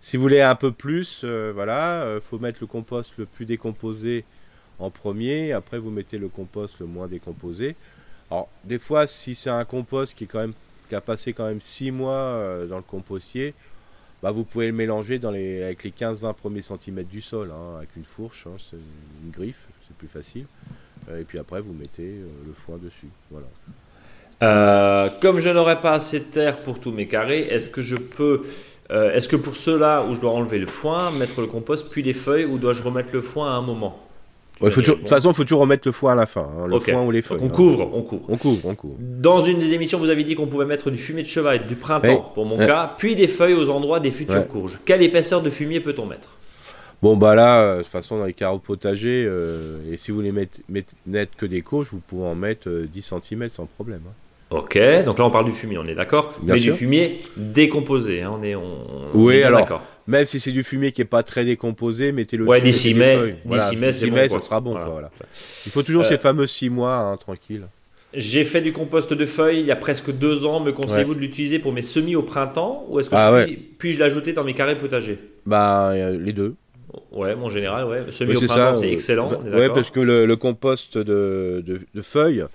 [0.01, 3.45] Si vous voulez un peu plus, euh, voilà, euh, faut mettre le compost le plus
[3.45, 4.23] décomposé
[4.79, 5.51] en premier.
[5.51, 7.75] Après, vous mettez le compost le moins décomposé.
[8.31, 10.53] Alors, des fois, si c'est un compost qui est quand même
[10.87, 13.53] qui a passé quand même 6 mois euh, dans le compostier,
[14.23, 17.77] bah, vous pouvez le mélanger dans les, avec les 15-20 premiers centimètres du sol, hein,
[17.77, 18.55] avec une fourche, hein,
[19.23, 20.45] une griffe, c'est plus facile.
[21.09, 23.09] Euh, et puis après, vous mettez euh, le foin dessus.
[23.31, 23.47] Voilà.
[24.41, 27.97] Euh, comme je n'aurai pas assez de terre pour tous mes carrés, est-ce que je
[27.97, 28.43] peux,
[28.91, 32.03] euh, est-ce que pour ceux-là où je dois enlever le foin, mettre le compost puis
[32.03, 33.99] les feuilles, ou dois-je remettre le foin à un moment
[34.61, 36.67] Ouais, faut de toute façon, il faut toujours remettre le foin à la fin, hein,
[36.67, 37.39] le foin ou les feuilles.
[37.41, 37.49] on hein.
[37.49, 38.25] couvre, on couvre.
[38.27, 38.95] On couvre, on couvre.
[38.99, 41.75] Dans une des émissions, vous avez dit qu'on pouvait mettre du fumier de cheval du
[41.75, 42.31] printemps, Oui.
[42.33, 44.79] pour mon cas, puis des feuilles aux endroits des futures courges.
[44.83, 46.35] Quelle épaisseur de fumier peut-on mettre
[47.01, 50.19] Bon, bah là, euh, de toute façon, dans les carreaux potagers, euh, et si vous
[50.21, 54.01] les mettez, mettez- que des courges, vous pouvez en mettre euh, 10 cm sans problème.
[54.07, 54.13] hein.
[54.51, 56.73] Ok, donc là on parle du fumier, on est d'accord Mais sûr.
[56.73, 59.83] du fumier décomposé, hein, on est, on, on Oui, est alors, d'accord.
[60.07, 63.35] Même si c'est du fumier qui est pas très décomposé, mettez-le Ouais, d'ici mai.
[63.45, 64.71] Voilà, d'ici mai, c'est bon, mai, ça sera bon.
[64.71, 64.85] Voilà.
[64.85, 65.11] quoi, voilà.
[65.67, 67.67] Il faut toujours Euh, ces fameux 6 mois, hein, tranquille.
[68.15, 70.59] J'ai fait du compost de feuilles il y a presque deux ans.
[70.61, 73.45] Me conseillez-vous de l'utiliser pour mes semis au printemps ou est-ce que Ah je ouais.
[73.45, 75.19] puis, puis-je l'ajouter dans mes carrés potagers?
[75.45, 76.55] Bah, euh, les deux.
[77.11, 78.01] Ouais, mon général, ouais.
[78.01, 79.29] Ouais, au c'est printemps, c'est euh, excellent.
[79.29, 82.45] bah, ouais, parce que le, le compost de, de, de feuilles,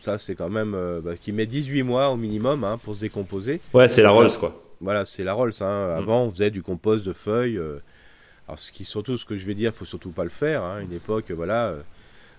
[0.00, 3.00] ça c'est quand même euh, bah, qui met 18 mois au minimum hein, pour se
[3.00, 3.60] décomposer.
[3.72, 4.60] Ouais, c'est la Rolls, quoi.
[4.80, 5.52] Voilà, c'est la Rolls.
[5.60, 5.94] Hein.
[5.96, 7.56] Avant, on faisait du compost de feuilles.
[7.56, 7.78] euh,
[8.48, 10.62] alors, ce qui, surtout, ce que je vais dire, faut surtout pas le faire.
[10.62, 10.80] Hein.
[10.82, 11.80] Une époque, voilà, euh,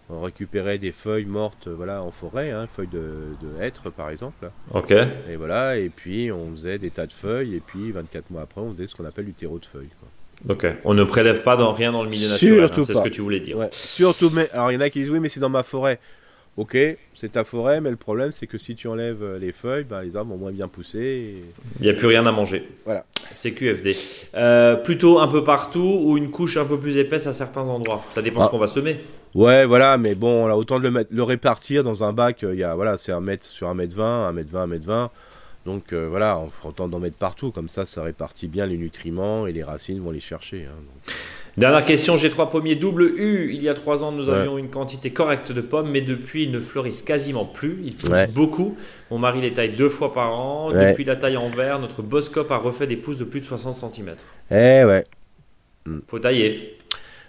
[0.10, 3.00] on récupérait des feuilles mortes, euh, voilà, en forêt, hein, feuilles de,
[3.42, 4.52] de hêtre, par exemple.
[4.72, 4.92] Ok.
[4.92, 8.62] Et voilà, et puis on faisait des tas de feuilles, et puis 24 mois après,
[8.62, 9.90] on faisait ce qu'on appelle du terreau de feuilles.
[10.50, 10.68] Ok.
[10.84, 12.64] On ne prélève pas dans rien dans le milieu naturel.
[12.66, 13.58] hein, c'est ce que tu voulais dire.
[13.58, 13.70] Ouais.
[13.72, 16.00] Surtout, mais alors il y en a qui disent oui, mais c'est dans ma forêt.
[16.58, 16.78] Ok,
[17.14, 20.02] c'est ta forêt, mais le problème c'est que si tu enlèves euh, les feuilles, ben,
[20.02, 21.00] les arbres vont moins bien pousser.
[21.00, 21.44] et-
[21.80, 22.66] Il n'y a plus rien à manger.
[22.86, 23.04] Voilà.
[23.34, 23.98] C'est QFD.
[24.36, 28.06] Euh, plutôt un peu partout ou une couche un peu plus épaisse à certains endroits?
[28.14, 28.46] Ça dépend Ah.
[28.46, 29.02] ce qu'on va semer.
[29.34, 32.54] Ouais, voilà, mais bon, là, autant de le, mettre, le répartir dans un bac, euh,
[32.54, 34.68] il y a, voilà, c'est un mètre sur un mètre 20, un mètre 20, un
[34.68, 35.12] mètre 20.
[35.66, 38.78] Donc euh, voilà, on fera autant d'en mettre partout, comme ça, ça répartit bien les
[38.78, 40.66] nutriments et les racines vont les chercher.
[40.66, 41.16] hein, donc.
[41.58, 43.52] Dernière question, j'ai trois pommiers double U.
[43.54, 44.36] Il y a trois ans, nous Ouais.
[44.40, 47.80] avions une quantité correcte de pommes, mais depuis, ils ne fleurissent quasiment plus.
[47.86, 48.28] Ils poussent Ouais.
[48.28, 48.78] beaucoup.
[49.10, 50.70] Mon mari les taille deux fois par an.
[50.74, 50.90] Ouais.
[50.92, 53.74] Depuis la taille en verre, notre Boscop a refait des pousses de plus de 60
[53.74, 54.16] cm.
[54.52, 55.06] Eh ouais.
[56.08, 56.78] Faut tailler.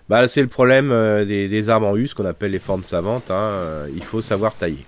[0.09, 2.83] Bah, c'est le problème euh, des, des arbres en U, ce qu'on appelle les formes
[2.85, 3.31] savantes.
[3.31, 4.85] hein, euh, il faut savoir tailler.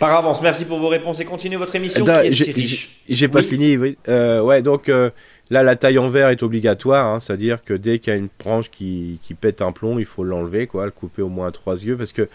[0.00, 3.00] Par avance, merci pour vos réponses et continuez votre émission qui est si j'ai- riche.
[3.08, 3.44] J'ai pas Oui.
[3.44, 3.98] fini, oui.
[4.08, 5.10] Euh, ouais, donc euh,
[5.50, 8.30] là, la taille en verre est obligatoire, hein, c'est-à-dire que dès qu'il y a une
[8.42, 11.52] branche qui, qui pète un plomb, il faut l'enlever, quoi, le couper au moins à
[11.52, 12.28] trois yeux, parce que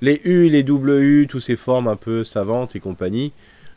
[0.00, 3.32] les U, les U, toutes ces formes un peu savantes et compagnie,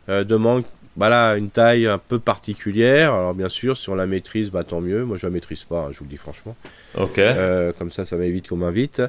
[0.08, 0.64] euh, demandent
[0.98, 3.14] voilà, une taille un peu particulière.
[3.14, 5.04] Alors bien sûr, si on la maîtrise, bah, tant mieux.
[5.04, 6.56] Moi, je la maîtrise pas, hein, je vous le dis franchement.
[6.98, 7.20] Ok.
[7.20, 9.02] Euh, comme ça, ça m'évite qu'on m'invite.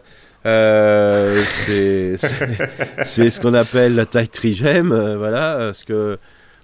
[0.44, 5.56] Euh, c'est ce qu'on appelle la taille trigème, euh, voilà.
[5.58, 6.18] Parce que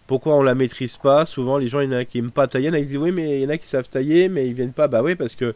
[0.06, 1.24] pourquoi on la maîtrise pas?
[1.24, 2.80] Souvent, les gens, il y en a qui aiment pas tailler, il y en a
[2.80, 4.88] qui disent oui, mais il y en a qui savent tailler, mais ils viennent pas.
[4.88, 5.54] Bah oui, parce que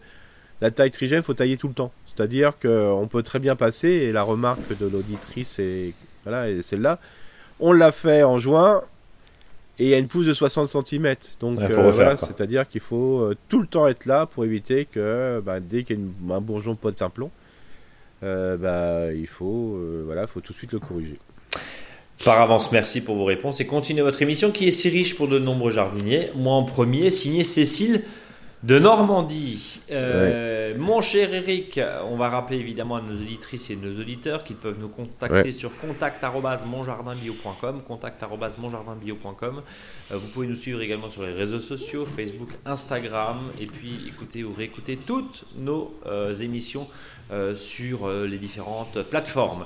[0.60, 1.92] la taille trigème, faut tailler tout le temps.
[2.06, 5.92] C'est-à-dire qu'on peut très bien passer, et la remarque de l'auditrice est
[6.24, 6.98] voilà, celle-là,
[7.60, 8.82] on l'a fait en juin.
[9.78, 11.16] Et il y a une pousse de 60 cm.
[11.40, 14.86] Donc, Ouais, euh, voilà, c'est-à-dire qu'il faut euh, tout le temps être là pour éviter
[14.86, 17.30] que bah, dès qu'il y a une- un bourgeon pote un plomb,
[18.22, 21.18] euh, bah, il faut, voilà, faut tout de suite le corriger.
[22.24, 25.28] Par avance, merci pour vos réponses et continuez votre émission qui est si riche pour
[25.28, 26.30] de nombreux jardiniers.
[26.34, 28.02] Moi en premier, signé Cécile
[28.62, 29.80] de Normandie.
[29.90, 31.80] Euh, Mon cher Eric,
[32.10, 35.52] on va rappeler évidemment à nos auditrices et nos auditeurs qu'ils peuvent nous contacter Ouais.
[35.52, 39.62] sur contact@monjardinbio.com, contact@monjardinbio.com.
[40.10, 44.42] Euh, vous pouvez nous suivre également sur les réseaux sociaux, Facebook, Instagram, et puis écouter
[44.44, 46.88] ou réécouter toutes nos euh, émissions
[47.56, 49.64] sur les différentes plateformes.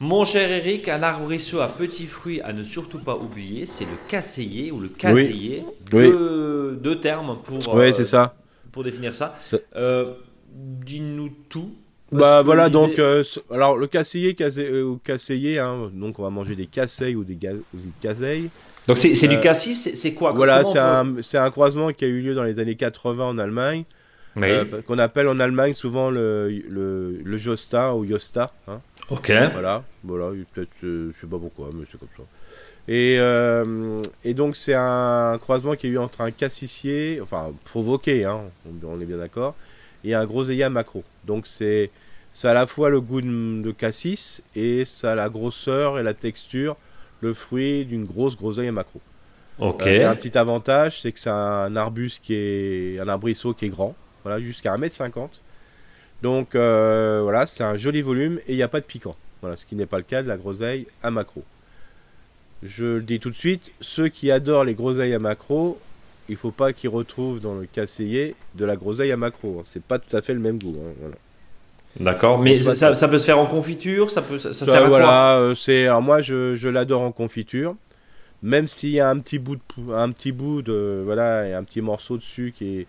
[0.00, 3.96] Mon cher Eric, un arbrisseau à petits fruits à ne surtout pas oublier, c'est le
[4.08, 5.64] casseiller ou le caseiller.
[5.92, 6.08] Oui.
[6.10, 8.34] Deux, deux termes pour, Oui, euh, c'est ça.
[8.72, 9.38] pour définir ça.
[9.44, 10.14] Ça- Euh,
[10.56, 11.70] Dis-nous tout.
[12.12, 16.30] Bah voilà, donc, euh, alors le casseiller, casé- euh, ou casseiller, hein, donc on va
[16.30, 18.50] manger des casseilles ou des, ga- ou des caseilles.
[18.86, 20.30] Donc c'est c'est du euh, cassis, c'est quoi?
[20.32, 23.38] Voilà, c'est un, c'est un croisement qui a eu lieu dans les années 80 en
[23.38, 23.82] Allemagne,
[24.36, 24.42] Oui.
[24.48, 28.52] euh, qu'on appelle en Allemagne souvent le, le, le Josta ou Josta.
[28.68, 28.80] Hein.
[29.10, 29.32] Ok.
[29.52, 32.22] Voilà, voilà, il- peut-être, euh, je sais pas pourquoi, mais c'est comme ça.
[32.86, 38.24] Et, euh, et donc c'est un croisement qui a eu entre un cassissier, enfin provoqué,
[38.24, 38.40] hein,
[38.86, 39.54] on, est bien d'accord,
[40.04, 41.02] et un groseillat macro.
[41.24, 41.90] Donc c'est
[42.30, 46.02] ça à la fois le goût de, de cassis et ça a la grosseur et
[46.02, 46.76] la texture,
[47.22, 49.00] le fruit d'une grosse groseille macro.
[49.58, 49.86] Ok.
[49.86, 53.68] Euh, un petit avantage, c'est que c'est un arbuste qui est un arbrisseau qui est
[53.70, 53.94] grand,
[54.24, 55.28] voilà, jusqu'à 1m50.
[56.24, 59.14] Donc euh, voilà, c'est un joli volume et il n'y a pas de piquant.
[59.42, 61.44] Voilà, ce qui n'est pas le cas de la groseille à macro.
[62.62, 65.78] Je le dis tout de suite, ceux qui adorent les groseilles à macro,
[66.30, 69.62] il faut pas qu'il retrouve dans le casseillet de la groseille à macro.
[69.66, 70.74] C'est pas tout à fait le même goût.
[70.80, 71.16] hein, voilà.
[72.00, 72.38] D'accord.
[72.38, 74.88] Mais ça, peut se faire en confiture Ça, peut, ça, ça Ça, sert à quoi?
[74.88, 77.76] voilà, euh, c'est alors moi je, je l'adore en confiture.
[78.42, 81.52] Même s'il y a un petit bout de pou- un petit bout de voilà et
[81.52, 82.86] un petit morceau dessus qui est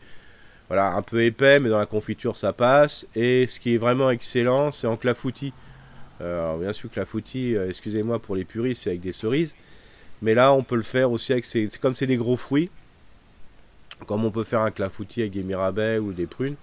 [0.68, 3.06] voilà un peu épais, mais dans la confiture ça passe.
[3.16, 5.54] Et ce qui est vraiment excellent, c'est en clafoutis.
[6.22, 9.56] Euh, alors bien sûr clafoutis, euh, excusez-moi pour les puristes, c'est avec des cerises.
[10.22, 12.70] Mais là, on peut le faire aussi avec ces, c'est comme c'est des gros fruits,
[14.08, 16.56] comme on peut faire un clafoutis avec des mirabelles ou des prunes.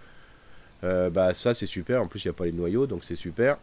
[0.84, 2.02] euh, bah ça c'est super.
[2.02, 3.58] En plus, il n'y a pas les noyaux, donc c'est super.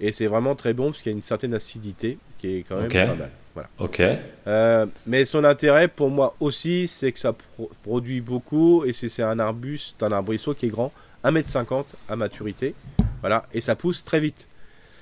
[0.00, 2.76] Et c'est vraiment très bon parce qu'il y a une certaine acidité qui est quand
[2.76, 3.30] même pas mal.
[3.54, 3.68] Voilà.
[3.78, 4.02] Ok.
[4.46, 9.08] Euh, mais son intérêt pour moi aussi, c'est que ça pro- produit beaucoup et c'est
[9.08, 10.92] c'est un arbuste, un arbrisseau qui est grand,
[11.24, 12.74] 1m50 à maturité.
[13.22, 14.46] Voilà, et ça pousse très vite.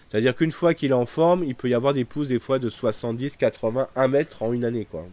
[0.08, 2.60] C'est-à-dire qu'une fois qu'il est en forme, il peut y avoir des pousses des fois
[2.60, 4.86] de 70, 80, 1 mètre en une année.
[4.88, 5.04] Quoi.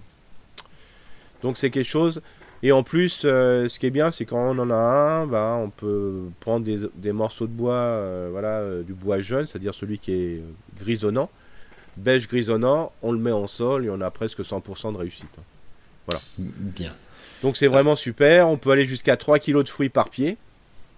[1.41, 2.21] Donc c'est quelque chose.
[2.63, 5.57] Et en plus, euh, ce qui est bien, c'est quand on en a un, bah,
[5.59, 9.73] on peut prendre des, des morceaux de bois, euh, voilà, euh, du bois jeune, c'est-à-dire
[9.73, 10.41] celui qui est
[10.79, 11.29] grisonnant,
[11.97, 15.25] beige grisonnant, on le met en sol et on a presque 100% de réussite.
[16.37, 16.93] Bien.
[17.41, 18.47] Donc c'est vraiment super.
[18.49, 20.37] On peut aller jusqu'à 3 kg de fruits par pied.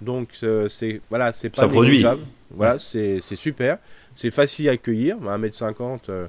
[0.02, 0.30] Donc
[0.70, 2.04] c'est voilà, c'est pas Ça produit.
[2.52, 3.78] Voilà, c'est super.
[4.16, 6.00] C'est facile à cueillir, 1m50.
[6.10, 6.28] euh,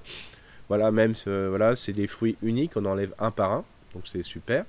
[0.68, 3.64] voilà, même voilà, c'est des fruits uniques, on enlève un par un.
[3.94, 4.64] Donc c'est super.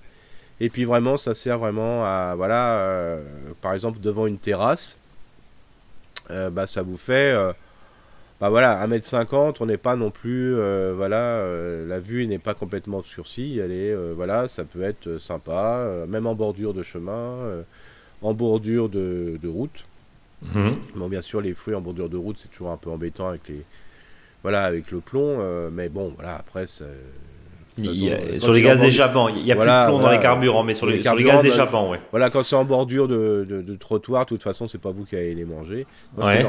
[0.61, 3.23] Et puis vraiment, ça sert vraiment à voilà, euh,
[3.61, 4.97] par exemple devant une terrasse,
[6.31, 7.51] euh, bah ça vous fait euh,
[8.39, 10.53] bah voilà, 1m50, on n'est pas non plus,
[10.93, 11.45] voilà,
[11.85, 16.35] la vue n'est pas complètement obscurcie, elle est, voilà, ça peut être sympa, même en
[16.35, 17.37] bordure de chemin,
[18.21, 19.85] en bordure de, de route.
[20.41, 20.75] Mhm.
[20.95, 23.47] Bon, bien sûr, les fruits en bordure de route, c'est toujours un peu embêtant avec
[23.47, 23.63] les,
[24.43, 26.83] voilà, avec le plomb, mais bon, voilà, après, c'est-
[27.83, 30.19] façon, quand sur les gaz d'échappement, il n'y a Voilà, plus de plomb dans les
[30.19, 31.99] carburants, mais sur les, Les sur les carburants, gaz d'échappement, ouais.
[32.11, 35.03] Voilà, quand c'est en bordure de, de- de trottoir, de toute façon, c'est pas vous
[35.05, 35.85] qui allez les manger.
[36.17, 36.45] Non, Ouais.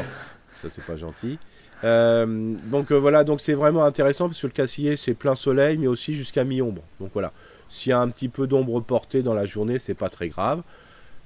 [0.62, 1.38] Ça, c'est pas gentil.
[1.84, 5.76] Euh, donc euh, voilà, donc c'est vraiment intéressant parce que le cassier, c'est plein soleil,
[5.78, 6.82] mais aussi jusqu'à mi-ombre.
[7.00, 7.32] Donc voilà,
[7.68, 10.62] s'il y a un petit peu d'ombre portée dans la journée, c'est pas très grave.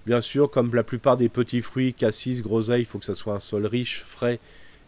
[0.06, 3.34] Bien sûr, comme la plupart des petits fruits, cassis, groseilles, il faut que ça soit
[3.34, 4.40] un sol riche, frais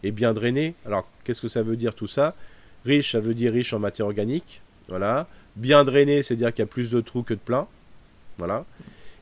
[0.03, 0.75] et bien drainé.
[0.85, 2.35] Alors, qu'est-ce que ça veut dire tout ça?
[2.83, 4.61] Riche, ça veut dire riche en matière organique.
[4.89, 5.27] Voilà.
[5.55, 7.67] Bien drainé, c'est-à-dire qu'il y a plus de trous que de plein.
[8.37, 8.65] Voilà.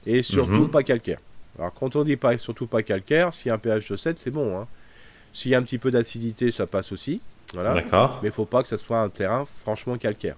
[0.05, 0.69] Et surtout Mhm.
[0.69, 1.19] pas calcaire.
[1.59, 4.17] Alors quand on dit pas, surtout pas calcaire, s'il y a un pH de 7,
[4.17, 4.57] c'est bon.
[4.59, 4.67] hein.
[5.33, 7.21] S'il y a un petit peu d'acidité, ça passe aussi.
[7.53, 7.73] Voilà.
[7.73, 8.19] D'accord.
[8.23, 10.35] Mais il faut pas que ça soit un terrain franchement calcaire.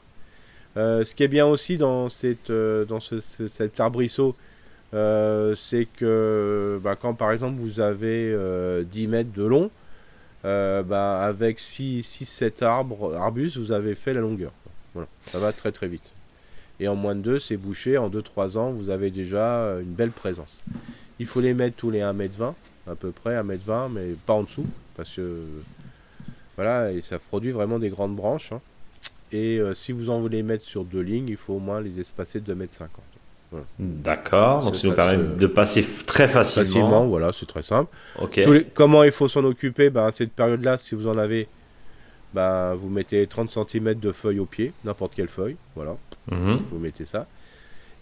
[0.75, 4.35] Euh, ce qui est bien aussi dans, cette, euh, dans ce- ce- cet arbrisseau,
[4.95, 9.69] euh, c'est que bah, quand par exemple vous avez euh, 10 mètres de long,
[10.43, 14.51] bah, avec 6-7 arbres, arbustes, vous avez fait la longueur.
[14.93, 15.07] Voilà.
[15.25, 16.11] Ça va très très vite.
[16.79, 17.97] Et en moins de 2, c'est bouché.
[17.97, 20.61] En 2-3 ans, vous avez déjà euh, une belle présence.
[21.19, 22.53] Il faut les mettre tous les 1m20,
[22.89, 24.65] à peu près 1m20, mais pas en dessous.
[24.97, 25.39] Parce que
[26.55, 28.51] voilà, et ça produit vraiment des grandes branches.
[28.51, 28.61] hein.
[29.31, 31.99] Et euh, si vous en voulez mettre sur deux lignes, il faut au moins les
[31.99, 32.87] espacer de 2m50.
[33.79, 34.63] D'accord.
[34.65, 36.65] Donc Ça, ça nous permet se- de passer très facilement.
[36.65, 37.89] Facilement, voilà, c'est très simple.
[38.19, 38.41] Ok.
[38.43, 39.89] Tous les- Comment il faut s'en occuper?
[39.89, 41.47] Ben, Cette période-là, si vous en avez,
[42.33, 45.55] ben, vous mettez 30 cm de feuilles au pied, n'importe quelle feuille.
[45.75, 45.95] Voilà,
[46.31, 46.61] Mhm.
[46.71, 47.27] vous mettez ça.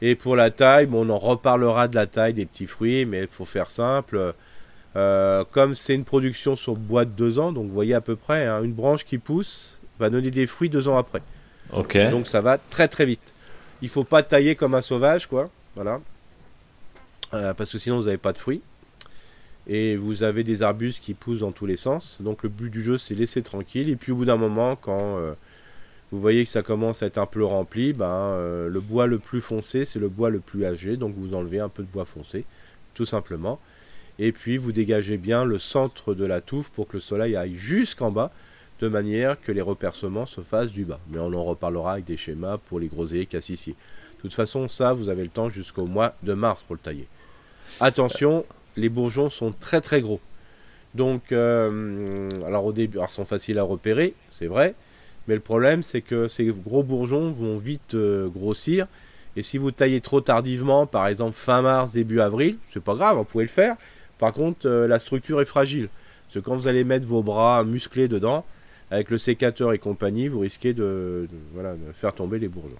[0.01, 3.27] Et pour la taille, bon, on en reparlera de la taille des petits fruits, mais
[3.27, 4.33] pour faire simple,
[4.95, 8.15] euh, comme c'est une production sur bois de 2 ans, donc vous voyez à peu
[8.15, 11.21] près, hein, une branche qui pousse va donner des fruits 2 ans après.
[11.73, 11.97] Ok.
[12.09, 13.21] Donc ça va très très vite.
[13.83, 15.49] Il faut pas tailler comme un sauvage, quoi.
[15.75, 15.99] Voilà.
[17.33, 18.61] Euh, parce que sinon vous n'avez pas de fruits.
[19.67, 22.17] Et vous avez des arbustes qui poussent dans tous les sens.
[22.19, 23.89] Donc le but du jeu c'est laisser tranquille.
[23.89, 25.33] Et puis au bout d'un moment, quand euh,
[26.11, 29.19] vous voyez que ça commence à être un peu rempli, ben, euh, le bois le
[29.19, 30.97] plus foncé c'est le bois le plus âgé.
[30.97, 32.45] Donc vous enlevez un peu de bois foncé,
[32.93, 33.59] tout simplement.
[34.19, 37.55] Et puis vous dégagez bien le centre de la touffe pour que le soleil aille
[37.55, 38.31] jusqu'en bas
[38.81, 40.99] de manière que les repercements se fassent du bas.
[41.09, 43.75] Mais on en reparlera avec des schémas pour les groseilliers cassissiers.
[44.17, 47.07] De toute façon, ça, vous avez le temps jusqu'au mois de mars pour le tailler.
[47.79, 48.45] Attention,
[48.77, 50.19] les bourgeons sont très très gros.
[50.93, 54.75] Donc, euh, alors au début, ils sont faciles à repérer, c'est vrai.
[55.27, 58.87] Mais le problème, c'est que ces gros bourgeons vont vite euh, grossir.
[59.35, 63.17] Et si vous taillez trop tardivement, par exemple fin mars, début avril, c'est pas grave,
[63.17, 63.77] vous pouvez le faire.
[64.19, 65.89] Par contre, euh, la structure est fragile.
[66.25, 68.45] Parce que quand vous allez mettre vos bras musclés dedans,
[68.89, 71.27] avec le sécateur et compagnie, vous risquez de
[71.93, 72.75] faire tomber les bourgeons.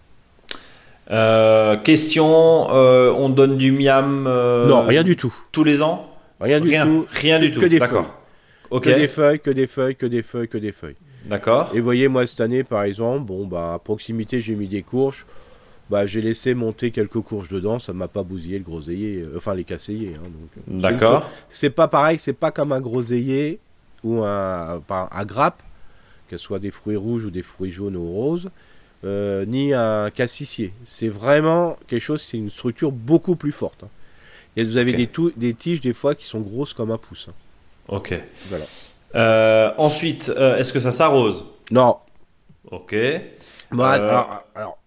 [1.12, 5.34] Euh, question euh, on donne du miam euh, non, rien du tout.
[5.51, 6.07] tous les ans?
[6.39, 7.05] Rien du Rien, tout.
[7.09, 7.59] rien que- du tout.
[7.59, 8.14] que des D'accord.
[8.70, 8.86] Ok.
[8.86, 10.95] Que des feuilles, que des feuilles, que des feuilles, que des feuilles.
[11.26, 11.70] D'accord.
[11.74, 14.82] Et vous voyez, moi, cette année, par exemple, bon, bah, à proximité, j'ai mis des
[14.82, 15.26] courges.
[15.89, 19.66] Bah, j'ai laissé monter quelques courges dedans, ça m'a pas bousillé le groseillier, enfin les
[19.66, 20.16] casseillers.
[20.16, 20.30] hein,
[20.68, 21.30] donc, D'accord.
[21.49, 23.59] c'est pas pareil, c'est pas comme un groseillier
[24.03, 25.62] ou un, à grappe,
[26.30, 28.49] que ce soit des fruits rouges ou des fruits jaunes ou roses,
[29.04, 30.72] euh, ni un cassissier.
[30.86, 33.84] C'est vraiment quelque chose, c'est une structure beaucoup plus forte.
[33.84, 33.89] hein.
[34.58, 37.28] Et vous avez des, tiges des fois qui sont grosses comme un pouce.
[37.30, 37.34] hein.
[37.88, 38.14] Ok.
[38.49, 38.66] Voilà.
[39.16, 41.45] Euh, ensuite, euh, est-ce que ça s'arrose?
[41.72, 41.97] Non.
[42.70, 42.95] Ok.
[43.72, 44.78] Bon, alors, alors,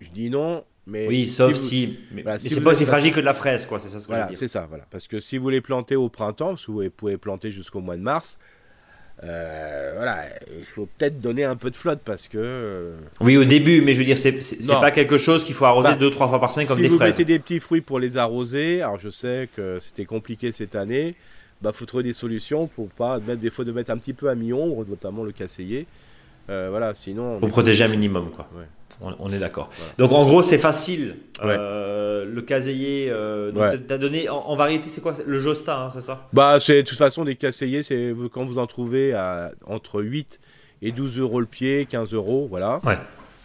[0.00, 1.98] je dis non, mais Oui, sauf vous- si.
[2.12, 3.80] Mais, Voilà, mais si c'est pas aussi fragile que de la fraise, quoi.
[3.80, 4.38] C'est ça ce que Voilà, je veux dire.
[4.38, 4.84] c'est ça, voilà.
[4.90, 7.96] Parce que si vous les plantez au printemps, parce que vous pouvez planter jusqu'au mois
[7.96, 8.38] de mars,
[9.24, 10.24] euh, voilà,
[10.58, 13.94] il faut peut-être donner un peu de flotte parce que euh, Oui, au début, mais
[13.94, 14.34] je veux dire, c'est
[14.68, 16.88] pas quelque chose qu'il faut arroser Bah, deux, trois fois par semaine comme si des
[16.88, 17.16] vous fraises.
[17.16, 21.14] des petits fruits pour les arroser, alors je sais que c'était compliqué cette année,
[21.62, 24.28] bah faut trouver des solutions pour pas mettre des fois de mettre un petit peu
[24.28, 25.86] à mi-ombre, notamment le casseiller.
[26.50, 27.36] Euh, voilà, sinon.
[27.36, 28.48] on Pour protéger un minimum, quoi.
[28.56, 28.66] Ouais.
[29.00, 29.70] On, on est d'accord.
[29.76, 29.92] Voilà.
[29.98, 31.16] Donc en gros, c'est facile.
[31.44, 31.56] Ouais.
[31.58, 33.78] Euh, le caseiller, euh, Ouais.
[33.78, 35.14] t'as- donné en, en variété, c'est quoi?
[35.26, 36.28] Le Josta, hein, c'est ça?
[36.32, 40.40] Bah, c'est de toute façon des casseillers, c'est quand vous en trouvez à entre 8
[40.82, 42.80] et 12 euros le pied, 15 euros, voilà.
[42.84, 42.98] Ouais.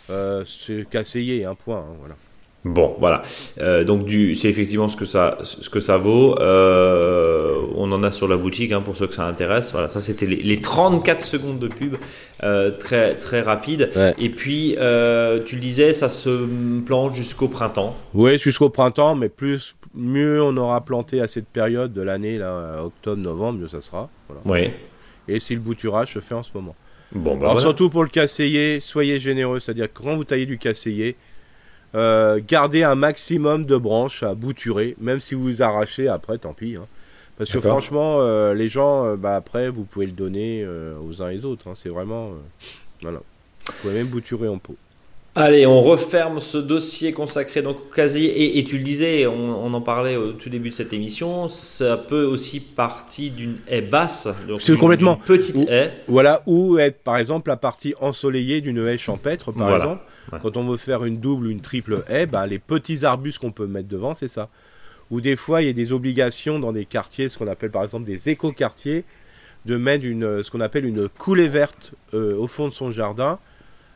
[0.09, 2.15] Euh, c'est casseiller, un point, hein, voilà.
[2.63, 3.23] Bon, voilà.
[3.59, 6.37] Euh, donc du, c'est effectivement ce que ça, ce que ça vaut.
[6.39, 9.71] Euh, on en a sur la boutique hein, pour ceux que ça intéresse.
[9.71, 11.95] Voilà, ça c'était les, les 34 secondes de pub,
[12.43, 13.89] euh, très très rapide.
[13.95, 14.13] Ouais.
[14.19, 16.47] Et puis tu le disais, ça se
[16.85, 17.95] plante jusqu'au printemps.
[18.13, 22.83] Oui, jusqu'au printemps, mais plus mieux on aura planté à cette période de l'année, là,
[22.83, 24.09] octobre, novembre, mieux ça sera.
[24.29, 24.41] Voilà.
[24.45, 24.71] Oui.
[25.27, 26.75] Et si le bouturage se fait en ce moment.
[27.13, 27.61] Bon, bah Alors voilà.
[27.61, 31.17] surtout pour le casseiller, soyez généreux, c'est-à-dire quand vous taillez du casseiller,
[31.95, 36.75] euh, gardez un maximum de branches à bouturer, même si vous arrachez après, tant pis.
[36.77, 36.85] hein.
[37.37, 41.21] Parce que franchement, euh, les gens, euh, bah, après, vous pouvez le donner euh, aux
[41.23, 41.67] uns et aux autres.
[41.67, 41.73] hein.
[41.75, 42.27] C'est vraiment...
[42.27, 42.31] euh,
[43.01, 43.19] voilà.
[43.67, 44.75] Vous pouvez même bouturer en pot.
[45.33, 48.27] Allez, on referme ce dossier consacré donc au casier.
[48.43, 51.47] Et, et tu le disais, on, on en parlait au tout début de cette émission,
[51.47, 54.27] ça peut aussi partir d'une haie basse.
[54.47, 55.15] donc C'est complètement.
[55.15, 55.93] d'une petite Ou- haie.
[56.09, 59.83] Voilà, ou être par exemple la partie ensoleillée d'une haie champêtre, par Voilà.
[59.85, 60.03] exemple.
[60.41, 63.51] Quand on veut faire une double ou une triple haie, bah, les petits arbustes qu'on
[63.51, 64.49] peut mettre devant, c'est ça.
[65.09, 67.83] Ou des fois, il y a des obligations dans des quartiers, ce qu'on appelle par
[67.83, 69.03] exemple des éco-quartiers,
[69.65, 73.37] de mettre euh, ce qu'on appelle une coulée verte euh, au fond de son jardin.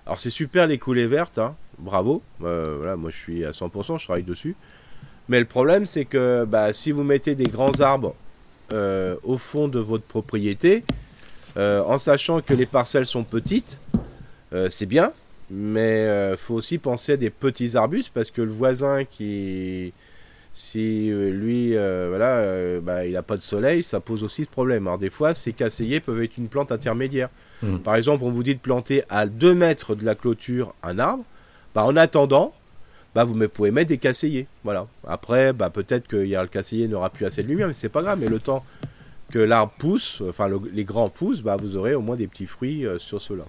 [0.06, 2.22] Alors c'est super les coulées vertes, hein, bravo.
[2.44, 4.56] Euh, moi je suis à 100%, je travaille dessus.
[5.30, 8.16] Mais le problème, c'est que bah, si vous mettez des grands arbres
[9.24, 10.84] au fond de votre propriété,
[11.56, 13.80] en sachant que les parcelles sont petites,
[14.70, 15.14] c'est bien,
[15.52, 19.94] mais il faut aussi penser à des petits arbustes parce que le voisin qui,
[20.54, 24.46] si euh, lui, euh, voilà, euh, bah, il n'a pas de soleil, ça pose aussi
[24.46, 24.88] ce problème.
[24.88, 27.30] Alors des fois, ces casseillers peuvent être une plante intermédiaire.
[27.62, 27.80] Mhm.
[27.80, 31.24] Par exemple, on vous dit de planter à 2 mètres de la clôture un arbre.
[31.74, 32.54] Bah, en attendant,
[33.14, 34.48] bah, vous pouvez mettre des casseillers.
[34.64, 34.88] Voilà.
[35.08, 38.20] Après, bah, peut-être que le casseiller n'aura plus assez de lumière, mais c'est pas grave.
[38.22, 38.64] Mais le temps
[39.32, 42.46] que l'arbre pousse, enfin le- les grands poussent, bah, vous aurez au moins des petits
[42.46, 43.44] fruits euh, sur ceux-là.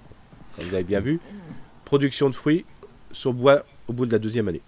[0.56, 1.20] Comme vous avez bien vu,
[1.86, 2.66] production de fruits
[3.12, 4.60] sur bois au bout de la deuxième année.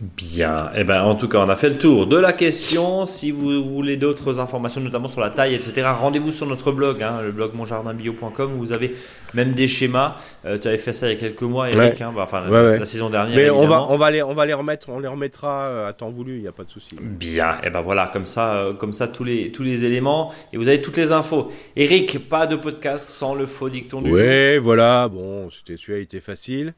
[0.00, 3.04] Bien, eh ben, en tout cas, on a fait le tour de la question.
[3.06, 7.20] Si vous voulez d'autres informations, notamment sur la taille, etc., rendez-vous sur notre blog, hein,
[7.22, 8.94] le blog monjardinbio.com, où vous avez
[9.34, 10.16] même des schémas.
[10.46, 12.02] Euh, tu avais fait ça il y a quelques mois, Eric, Ouais.
[12.02, 12.78] hein, bah, enfin, Ouais, la, ouais.
[12.78, 13.36] la saison dernière.
[13.36, 15.92] Mais on va, on va les, on va les remettre, on les remettra euh, à
[15.92, 16.96] temps voulu, il n'y a pas de souci.
[16.98, 20.56] Bien, et ben voilà, comme ça, euh, comme ça tous les tous les éléments et
[20.56, 21.50] vous avez toutes les infos.
[21.76, 24.18] Eric, pas de podcast sans le faux dicton du jour.
[24.18, 26.74] Ouais, voilà, bon, c'était celui-là, il était facile.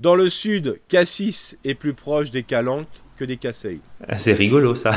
[0.00, 3.80] Dans le sud, Cassis est plus proche des Calanques que des Casseilles.
[4.08, 4.90] Ah, C'est rigolo ça.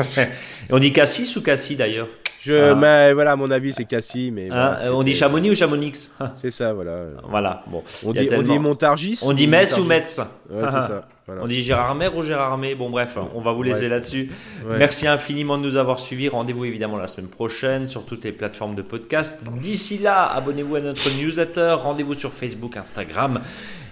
[0.70, 2.08] on dit Cassis ou Cassis d'ailleurs
[2.44, 2.74] Je, Ah.
[2.74, 6.10] mais voilà, à mon avis, c'est Cassis, mais Hein, voilà, On dit Chamonix ou Chamonix
[6.36, 6.96] C'est ça, voilà.
[7.28, 7.84] Voilà, bon.
[8.04, 9.20] On dit, on tellement- dit Montargis.
[9.22, 9.84] On dit Metz ou.
[9.84, 10.18] Metz
[10.50, 11.06] Ouais, ça.
[11.26, 11.42] voilà.
[11.44, 13.88] On dit Gérard Mer ou Gérard May Bon bref, on va vous laisser Ouais.
[13.90, 14.32] là-dessus.
[14.68, 14.76] Ouais.
[14.76, 16.28] Merci infiniment de nous avoir suivis.
[16.28, 19.44] Rendez-vous évidemment la semaine prochaine sur toutes les plateformes de podcast.
[19.60, 21.76] D'ici là, abonnez-vous à notre newsletter.
[21.80, 23.40] Rendez-vous sur Facebook, Instagram.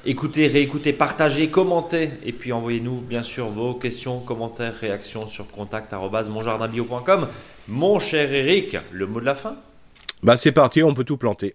[0.06, 2.10] Écoutez, réécoutez, partagez, commentez.
[2.24, 7.28] Et puis envoyez-nous bien sûr vos questions, commentaires, réactions sur contact.monjardinbio.com.
[7.68, 9.56] Mon cher Eric, le mot de la fin
[10.22, 11.54] Bah, c'est parti, on peut tout planter.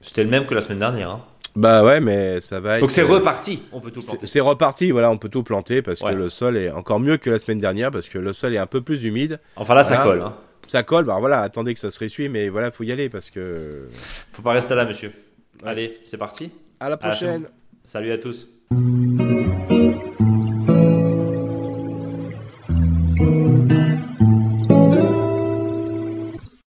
[0.00, 1.10] C'était le même que la semaine dernière.
[1.10, 1.24] hein.
[1.56, 2.80] Bah ouais, mais ça va être.
[2.80, 3.62] Donc c'est reparti.
[3.72, 4.26] On peut tout planter.
[4.26, 6.10] c'est reparti, voilà, on peut tout planter parce Ouais.
[6.10, 8.58] que le sol est encore mieux que la semaine dernière parce que le sol est
[8.58, 9.38] un peu plus humide.
[9.54, 10.20] Enfin là, ça colle.
[10.22, 10.34] Hein.
[10.66, 13.30] Ça colle, bah voilà, attendez que ça se ressuie, mais voilà, faut y aller parce
[13.30, 13.86] que.
[14.32, 15.12] Faut pas rester là, monsieur.
[15.64, 16.50] Allez, c'est parti.
[16.84, 17.46] À la prochaine.
[17.82, 18.46] Salut à tous.